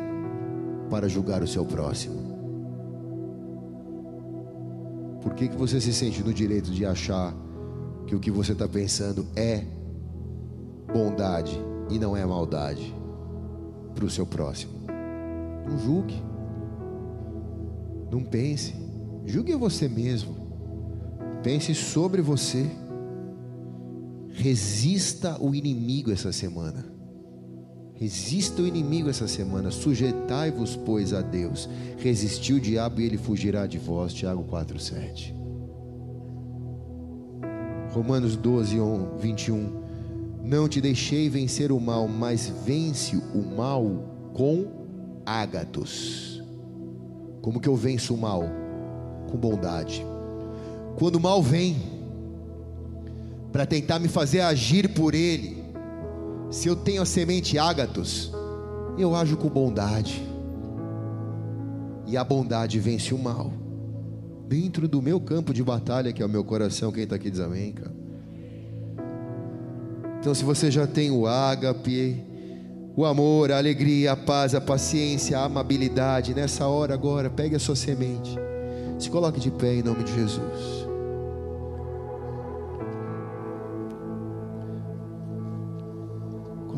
para 0.89 1.07
julgar 1.07 1.43
o 1.43 1.47
seu 1.47 1.65
próximo? 1.65 2.29
Por 5.21 5.33
que, 5.33 5.47
que 5.47 5.55
você 5.55 5.79
se 5.79 5.93
sente 5.93 6.23
no 6.23 6.33
direito 6.33 6.71
de 6.71 6.85
achar 6.85 7.35
que 8.07 8.15
o 8.15 8.19
que 8.19 8.31
você 8.31 8.53
está 8.53 8.67
pensando 8.67 9.25
é 9.35 9.63
bondade 10.91 11.59
e 11.89 11.99
não 11.99 12.15
é 12.15 12.25
maldade 12.25 12.95
para 13.93 14.05
o 14.05 14.09
seu 14.09 14.25
próximo? 14.25 14.73
Não 15.67 15.77
julgue, 15.77 16.23
não 18.09 18.23
pense, 18.23 18.73
julgue 19.25 19.53
você 19.55 19.87
mesmo, 19.87 20.38
pense 21.43 21.73
sobre 21.75 22.21
você, 22.21 22.69
resista 24.31 25.37
o 25.41 25.53
inimigo 25.53 26.11
essa 26.11 26.31
semana. 26.31 26.85
Resista 27.93 28.61
o 28.61 28.67
inimigo 28.67 29.09
essa 29.09 29.27
semana, 29.27 29.71
sujeitai-vos, 29.71 30.77
pois, 30.77 31.13
a 31.13 31.21
Deus. 31.21 31.69
Resistiu 31.97 32.55
o 32.55 32.59
diabo 32.59 33.01
e 33.01 33.05
ele 33.05 33.17
fugirá 33.17 33.67
de 33.67 33.77
vós. 33.77 34.13
Tiago 34.13 34.45
4,7. 34.45 35.35
Romanos 37.91 38.37
12, 38.37 38.77
21. 39.19 39.79
Não 40.43 40.69
te 40.69 40.79
deixei 40.79 41.29
vencer 41.29 41.71
o 41.73 41.79
mal, 41.79 42.07
mas 42.07 42.47
vence 42.65 43.17
o 43.17 43.55
mal 43.55 44.31
com 44.33 44.65
ágatos. 45.25 46.41
Como 47.41 47.59
que 47.59 47.67
eu 47.67 47.75
venço 47.75 48.13
o 48.13 48.17
mal? 48.17 48.43
Com 49.29 49.37
bondade. 49.37 50.05
Quando 50.99 51.15
o 51.15 51.19
mal 51.19 51.41
vem, 51.41 51.77
para 53.53 53.65
tentar 53.65 53.99
me 53.99 54.09
fazer 54.09 54.41
agir 54.41 54.89
por 54.89 55.15
ele, 55.15 55.63
se 56.51 56.67
eu 56.67 56.75
tenho 56.75 57.01
a 57.01 57.05
semente 57.05 57.57
ágatos, 57.57 58.33
eu 58.97 59.15
ajo 59.15 59.37
com 59.37 59.47
bondade. 59.47 60.21
E 62.05 62.17
a 62.17 62.23
bondade 62.23 62.79
vence 62.79 63.13
o 63.13 63.17
mal. 63.17 63.53
Dentro 64.49 64.89
do 64.89 65.01
meu 65.01 65.21
campo 65.21 65.53
de 65.53 65.63
batalha, 65.63 66.11
que 66.11 66.21
é 66.21 66.25
o 66.25 66.29
meu 66.29 66.43
coração, 66.43 66.91
quem 66.91 67.03
está 67.03 67.15
aqui 67.15 67.31
diz 67.31 67.39
amém, 67.39 67.71
cara. 67.71 67.95
Então, 70.19 70.35
se 70.35 70.43
você 70.43 70.69
já 70.69 70.85
tem 70.85 71.11
o 71.11 71.25
ágape, 71.25 72.21
o 72.93 73.05
amor, 73.05 73.53
a 73.53 73.57
alegria, 73.57 74.11
a 74.11 74.17
paz, 74.17 74.53
a 74.53 74.59
paciência, 74.59 75.39
a 75.39 75.45
amabilidade, 75.45 76.33
nessa 76.33 76.67
hora 76.67 76.93
agora, 76.93 77.29
pegue 77.29 77.55
a 77.55 77.59
sua 77.59 77.75
semente. 77.75 78.35
Se 78.97 79.09
coloque 79.09 79.39
de 79.39 79.49
pé 79.49 79.75
em 79.75 79.83
nome 79.83 80.03
de 80.03 80.13
Jesus. 80.13 80.88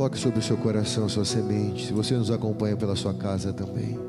Coloque 0.01 0.17
sobre 0.17 0.39
o 0.39 0.41
seu 0.41 0.57
coração 0.57 1.07
sua 1.07 1.23
semente. 1.23 1.85
Se 1.85 1.93
você 1.93 2.15
nos 2.15 2.31
acompanha 2.31 2.75
pela 2.75 2.95
sua 2.95 3.13
casa 3.13 3.53
também. 3.53 3.99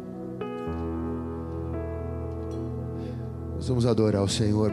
Nós 3.55 3.69
vamos 3.69 3.85
adorar 3.85 4.23
o 4.23 4.29
Senhor. 4.29 4.73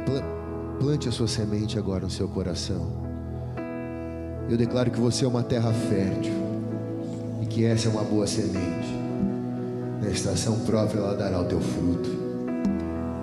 Plante 0.79 1.09
a 1.09 1.11
sua 1.11 1.27
semente 1.27 1.77
agora 1.77 2.05
no 2.05 2.09
seu 2.09 2.25
coração. 2.29 2.89
Eu 4.49 4.55
declaro 4.55 4.89
que 4.91 4.97
você 4.97 5.25
é 5.25 5.27
uma 5.27 5.43
terra 5.43 5.73
fértil. 5.73 6.31
E 7.41 7.45
que 7.47 7.65
essa 7.65 7.89
é 7.89 7.91
uma 7.91 8.03
boa 8.05 8.25
semente. 8.25 8.87
Na 10.01 10.07
estação 10.07 10.57
própria 10.61 10.99
ela 10.99 11.15
dará 11.17 11.41
o 11.41 11.43
teu 11.43 11.59
fruto. 11.59 12.09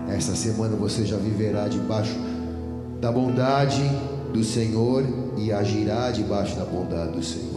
Esta 0.06 0.34
semana 0.34 0.76
você 0.76 1.06
já 1.06 1.16
viverá 1.16 1.66
debaixo 1.66 2.14
da 3.00 3.10
bondade 3.10 3.80
do 4.34 4.44
Senhor 4.44 5.02
e 5.38 5.50
agirá 5.50 6.10
debaixo 6.10 6.56
da 6.56 6.64
bondade 6.66 7.12
do 7.12 7.22
Senhor. 7.22 7.55